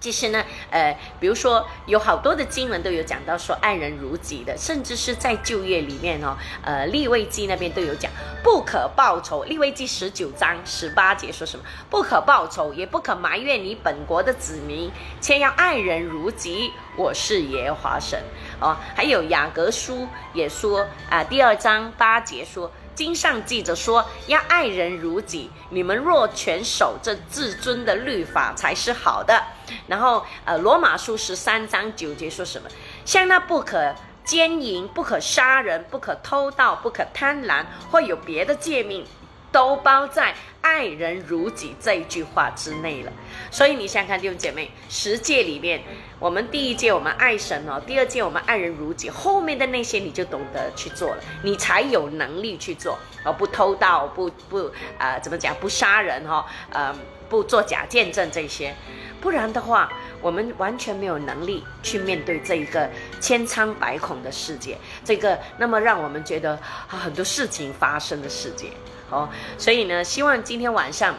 [0.00, 8.08] 其实呢，呃，比如说有好多的经文都有讲到说爱人如己的，甚至是在就业里面哦，呃，立位记那边都有讲
[8.44, 9.42] 不可报仇。
[9.42, 11.64] 立位记十九章十八节说什么？
[11.90, 14.88] 不可报仇，也不可埋怨你本国的子民，
[15.20, 16.72] 且要爱人如己。
[16.96, 18.22] 我是耶和华神
[18.60, 18.76] 哦。
[18.94, 22.70] 还有雅各书也说啊，第二章八节说。
[22.94, 25.48] 经上记着说，要爱人如己。
[25.70, 29.40] 你们若全守这至尊的律法，才是好的。
[29.86, 32.68] 然后，呃，罗马书十三章九节说什么？
[33.04, 33.94] 像那不可
[34.24, 39.06] 奸淫、不可杀人、不可偷盗、不可贪婪，或有别的诫命。
[39.52, 40.34] 都包在
[40.68, 43.12] “爱人如己”这一句话之内了。
[43.50, 45.82] 所以你想想看，弟兄姐妹，十诫里面，
[46.18, 55.54] 我们第一诫我们爱神哦，第二诫我们爱人如己，后面的那些你就懂得去做了，你才有能力去做哦，不偷盗，不不啊，怎么讲？
[55.56, 56.94] 不杀人哈，呃，
[57.30, 58.74] 不做假见证这些，
[59.20, 59.90] 不然的话，
[60.20, 62.88] 我们完全没有能力去面对这一个
[63.20, 66.56] 千疮百孔的世界，这个那么让我们觉得
[66.86, 68.68] 很多事情发生的世界。
[69.10, 71.14] 哦，所以呢，希望今天晚上，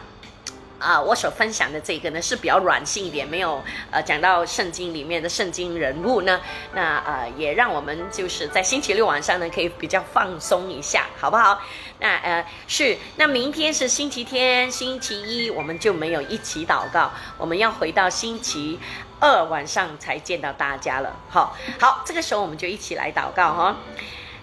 [0.77, 3.61] 啊，我所分享的这个呢是比较软性一点，没有
[3.91, 6.39] 呃讲到圣经里面的圣经人物呢，
[6.73, 11.61] 那呃也让我们就是在星期六晚上呢可以比较放松一下，好不好？
[11.99, 18.79] 那呃是，那明天是星期天，星期一我们就没有一起祷告，我们要回到星期
[19.19, 21.19] 二晚上才见到大家了。
[21.29, 23.75] 好，好，这个时候我们就一起来祷告哈。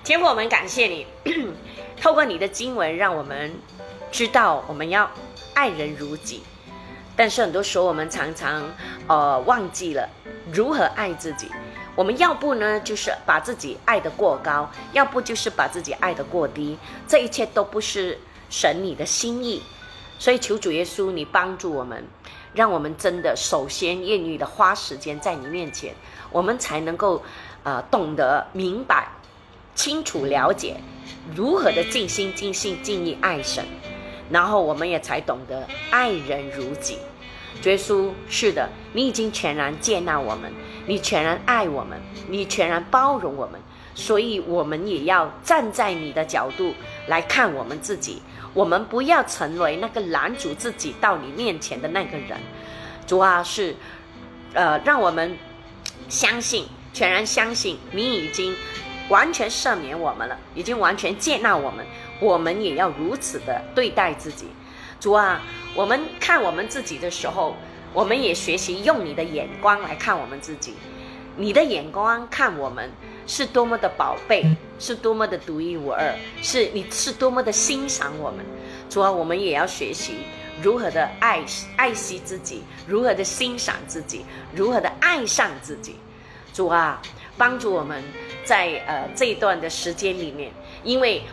[0.07, 1.05] 天父，我们感谢你。
[2.01, 3.53] 透过你的经文，让我们
[4.13, 5.11] 知道我们要
[5.53, 6.45] 爱人如己。
[7.17, 8.63] 但是很多时候，我们常常
[9.09, 10.09] 呃忘记了
[10.53, 11.51] 如何爱自己。
[11.97, 16.79] 我们要不呢，就是把自己爱得过高；要不就是把自己爱得过低。
[17.09, 18.17] 这一切都不是
[18.49, 19.61] 神你的心意。
[20.21, 22.07] 所以求主耶稣，你帮助我们，
[22.55, 25.93] 让我们真的首先愿意的花时间在你面前，
[26.31, 27.21] 我们才能够
[27.65, 29.09] 呃懂得明白、
[29.77, 30.75] 清楚了解。
[31.35, 33.65] 如何的尽心尽性尽意爱神，
[34.31, 36.99] 然后我们也才懂得爱人如己。
[37.65, 40.53] 耶稣，是的，你已经全然接纳我们，
[40.87, 43.61] 你全然爱我们，你全然包容我们，
[43.93, 46.73] 所以我们也要站在你的角度
[47.09, 48.23] 来看我们自己。
[48.55, 52.39] 我们不要成为那个拦阻自己到你面前的那个人。
[53.05, 53.75] 主啊，是，
[54.55, 55.37] 呃，让我们
[56.09, 58.55] 相信，全然相信你已经。
[59.09, 61.85] 完全赦免我们了，已经完全接纳我们，
[62.21, 64.47] 我们也要如此的对待自己。
[64.99, 65.41] 主啊，
[65.75, 67.55] 我们看我们自己的时候，
[67.93, 70.75] 我们也学习用你的眼光来看我们自己。
[71.37, 72.91] 你的眼光看我们
[73.27, 74.45] 是多么的宝贝，
[74.79, 78.45] 是多么的独一无二，是你是多么的欣赏我们。
[78.89, 80.15] 主啊，我们也要学习
[80.63, 81.45] 如何的爱
[81.77, 85.97] 爱惜自己，如何的欣赏自己，如何的爱上自己。
[86.55, 87.01] 主啊，
[87.37, 88.03] 帮助我们。
[88.47, 90.53] 在呃这一段的时间里面，
[90.85, 91.25] 因为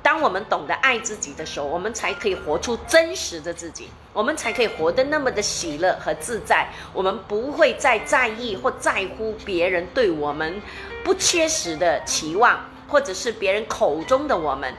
[0.00, 6.68] 当我们懂得爱自己的时候，我们才可以活出真实的自己，我们才可以活得那么的喜乐和自在。
[6.94, 10.62] 我们不会再在意或在乎别人对我们
[11.04, 14.72] 不切实的期望，或者是别人口中的我们，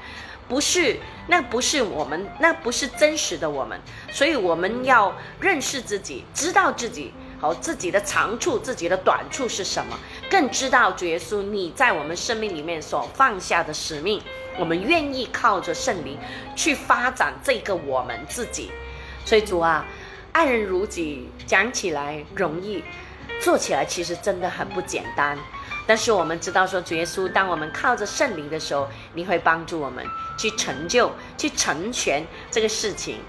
[0.48, 3.78] 不是那不是我们，那不是真实的我们。
[4.10, 7.14] 所以我们要认识自己，知道自己。
[7.40, 10.00] 好自己的长处、自己的短处是什么，
[10.34, 14.20] 更知道主耶稣你在我们生命里面所放下的使命，
[14.58, 16.18] 我们愿意靠着圣灵
[16.56, 18.72] 去发展这个我们自己。
[19.24, 19.86] 所以主啊，
[20.32, 22.84] 爱人如己，讲起来容易，
[23.40, 25.38] 做起来其实真的很不简单。
[25.86, 30.04] 但是我们知道说，主耶稣，当我们靠着圣灵的时候，你会帮助我们
[30.36, 33.20] 去成就、去成全这个事情。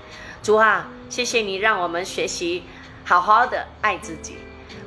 [0.43, 2.63] 主啊，谢谢你让我们学习
[3.05, 4.39] 好好的爱自己，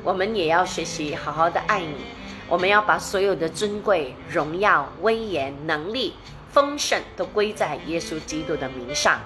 [0.08, 1.98] 我们也要学习好好的爱你。
[2.48, 6.14] 我们要把所有的尊贵、荣耀、威严、能力、
[6.50, 9.20] 丰盛都归在耶稣基督的名上。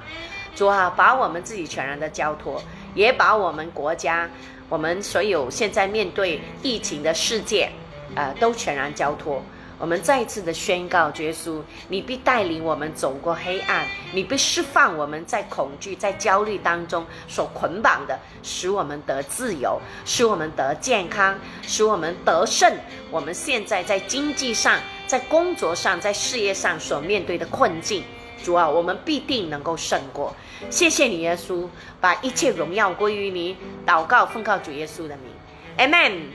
[0.56, 2.60] 主啊，把我们自己全然的交托，
[2.96, 4.28] 也把我们国家、
[4.70, 7.70] 我们所有现在面对疫情的世界。
[8.16, 9.40] 呃，都全然交托。
[9.82, 22.72] 我们再一次的宣告，耶稣，你必带领我们走过黑暗，你必释放我们在恐惧、在焦虑当中所捆绑的，使我们得自由，使我们得健康，使我们得胜。
[23.10, 28.04] 我们现在在经济上、在工作上、在事业上所面对的困境，
[28.44, 30.36] 主啊，我们必定能够胜过。
[30.70, 31.68] 谢谢你，耶稣，
[32.00, 33.58] 把一切荣耀归于你。
[33.84, 35.32] 祷告，奉告主耶稣的名
[35.80, 36.26] ，Amen。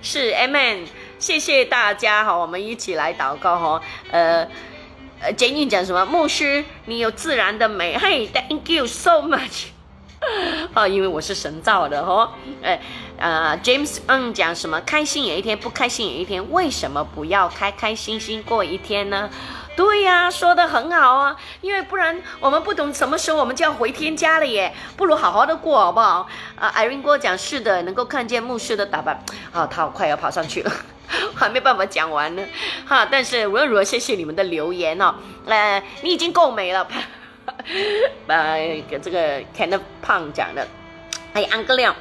[0.00, 0.86] 是，Amen。
[1.24, 3.80] 谢谢大家哈，我们一起来祷告哈。
[4.10, 4.46] 呃，
[5.22, 6.04] 呃，Jenny 讲什么？
[6.04, 7.96] 牧师，你有自然的美。
[7.96, 9.68] 嘿，Thank you so much。
[10.74, 12.34] 啊， 因为我是神造的哈。
[12.62, 12.78] 哎，
[13.16, 14.78] 呃，James 嗯讲什么？
[14.82, 19.30] 开心有一天，不开心有一天，为什么不要开开心心过一天呢？
[19.74, 26.28] 对呀，说的很好啊，因为不然我们不懂什么时候我们就要回天家了耶，不如好好的过好不好？
[26.56, 30.70] 啊，艾瑞跟我讲是的，能够看见牧师的打扮，啊，他快要跑上去了，
[31.34, 32.42] 还没办法讲完呢，
[32.86, 35.14] 哈，但是无论如何，谢谢你们的留言哦，
[35.46, 36.86] 呃，你已经够美了，
[38.26, 40.66] 呃，这个 Ken 胖讲的，
[41.32, 41.94] 哎，安哥亮。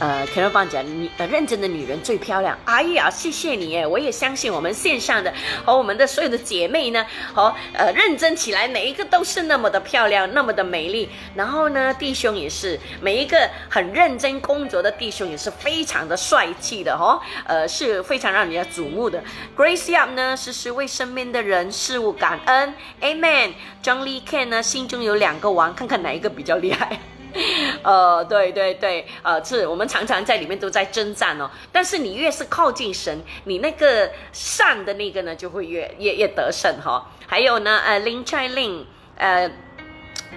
[0.00, 2.58] 呃，肯若邦讲，女呃认真的女人最漂亮。
[2.64, 5.32] 哎呀，谢谢你哎，我也相信我们线上的
[5.62, 11.06] 和我们的所有的姐妹呢，和呃认真起来，每一个都是那么的漂亮，那么的美丽。
[11.34, 19.22] 然后呢，弟兄也是，每一个很认真工作的弟兄也是非常的帅气的哦，呃是非常让人家瞩目的。
[19.54, 22.72] Grace Up 呢，时时为身边的人事物感恩。
[23.02, 23.52] Amen。
[23.82, 26.98] John Lee Ken 呢，心中有两个王，看看哪一个比较厉害。
[27.82, 31.50] 呃，对对对，呃，是我们常常在里面都在征战哦。
[31.72, 37.10] 但是你越是靠近神，你那个善的那个呢，就会越越越得胜哈。
[37.26, 38.84] 还有呢，呃，Lin Chai Lin，
[39.16, 39.50] 呃。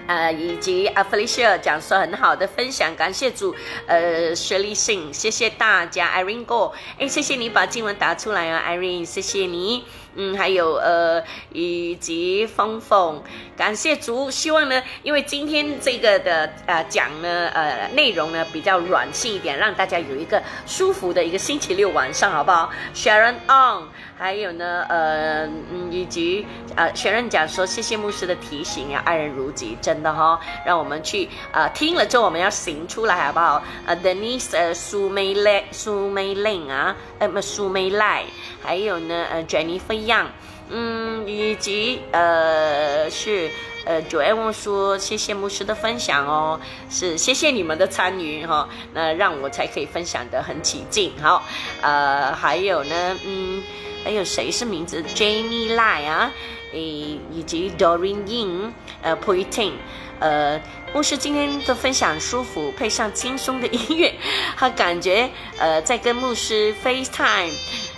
[0.08, 3.54] 呃，以及阿弗利希尔讲说很好的分享，感谢主。
[3.86, 6.10] 呃，雪莉信，谢谢大家。
[6.16, 9.84] Irene Go，哎，谢谢你把经文打出来啊，Irene，谢谢你。
[10.16, 13.22] 嗯，还有呃，以及峰峰，
[13.56, 14.30] 感谢主。
[14.30, 23.88] 希望呢，因为今天这个的呃讲呢，呃内容呢比较软性一点，让大家有一个舒服的一个星期六晚上，好不好？Sharon On。
[24.16, 26.46] 还有呢，呃，嗯，以及
[26.76, 33.62] 呃，学任讲说，谢谢牧师的提醒呀，爱人如己，真的哈，让我们去呃听了之后，我们要行出来，好不好？
[33.86, 38.24] 呃，Denise，呃，苏梅赖，苏梅令啊，呃，不，苏梅赖，
[38.62, 40.26] 还有呢，呃，Jennifer Yang，
[40.70, 43.50] 嗯，以及呃，是
[43.84, 51.42] 呃，Joanne 说，谢谢牧师的分享哦，是谢谢你们的参与哈，那让我才可以分享得很起劲，好，
[51.82, 53.62] 呃，还有呢，嗯。
[54.04, 56.30] 还有谁是名字？Jamie Lai 啊，
[56.72, 58.70] 诶，以及 Doreen Ying，
[59.02, 59.76] 呃 p o i t i n g
[60.20, 60.60] 呃，
[60.92, 64.14] 牧师今天的分享舒服，配上轻松的音乐，
[64.56, 65.28] 他感觉
[65.58, 67.50] 呃在跟牧师 FaceTime，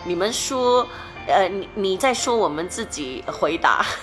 [0.04, 0.88] 你们说，
[1.26, 3.84] 呃，你你在说，我们自己回答。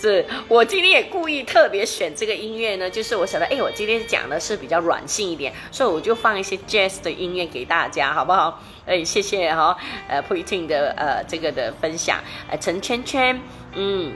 [0.00, 8.62] 是我今天也故意特别选这个音乐呢，就是我想到，哎，我今天讲的是比较软性一点，所以我就放一些 jazz 的音乐给大家，好不好？
[8.86, 9.76] 哎，谢谢哈，
[10.08, 13.38] 呃 p u t i n 的呃这个的分享，呃，陈圈圈，
[13.74, 14.14] 嗯，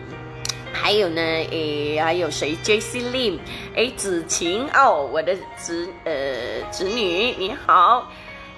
[0.73, 3.01] 还有呢，诶，还有谁？J.C.
[3.01, 3.39] Lim，
[3.77, 8.11] 哎，子晴哦，我的子呃子女，你好。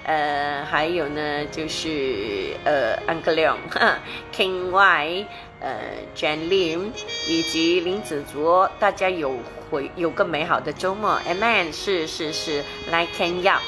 [0.05, 5.25] 呃，还有呢，就是呃，Uncle Leon，King Y，
[5.59, 5.79] 呃
[6.15, 6.91] ，Jan Lim，
[7.27, 9.35] 以及林子卓，大家有
[9.69, 13.61] 回有个美好的周末，Amen，是是是，Like Ken Yap，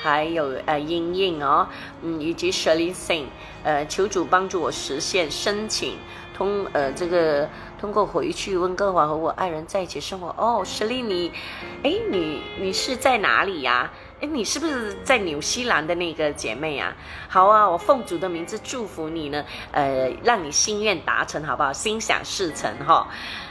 [0.00, 1.66] 还有呃，英英哦，
[2.02, 3.24] 嗯，以及 Shirley Sing，
[3.64, 5.96] 呃，求主帮助我实现申请
[6.32, 7.48] 通呃这个
[7.80, 10.28] 通过回去温哥华和我爱人在一起生活。
[10.38, 11.32] 哦，Shirley 你，
[11.82, 13.90] 哎，你你是在哪里呀？
[14.22, 16.96] 哎，你是不是在纽西兰的那个姐妹啊？
[17.28, 21.72] 好啊，我奉主的名字祝福你呢，呃，让你心愿达成，好不好？
[21.72, 23.08] 心想事成哈。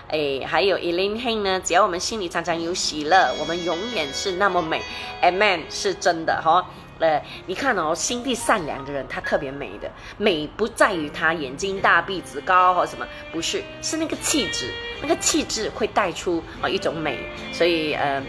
[0.08, 4.82] 哎，还有 Elaine h a n 呢，只要我们心里常常有喜乐，我们永远是那么美。
[5.22, 6.66] Amen，是真的哈。
[7.00, 9.92] 呃，你看哦，心地善良的人，他特别美的。
[10.18, 14.70] 美不在于他眼睛大、鼻子高或什么，不是，是那个气质，
[15.02, 17.18] 那个气质会带出啊一种美。
[17.52, 18.22] 所以，呃，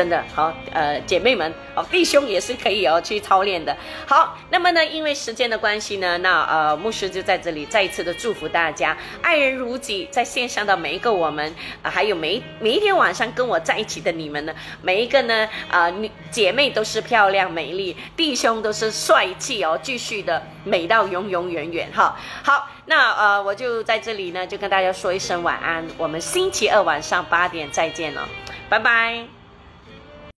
[0.00, 3.76] 真的好，呃，姐妹们，哦，弟兄也是可以哦去操练的。
[4.06, 17.94] 好，那么呢，因为时间的关系呢，那呃，牧师就在这里再一次的祝福大家，爱人如己，在线上的每一个我们，啊，还有每每一天晚上跟我在一起的你们呢，每一个呢，啊，女姐妹都是漂亮美丽。
[18.16, 22.16] 弟兄都是帅气哦，继续的美到永永远远哈。
[22.42, 25.86] 好，那呃，我就在这里呢，就跟大家说一声晚安。
[25.98, 28.26] 我们星期二晚上八点再见了，
[28.70, 29.39] 拜拜。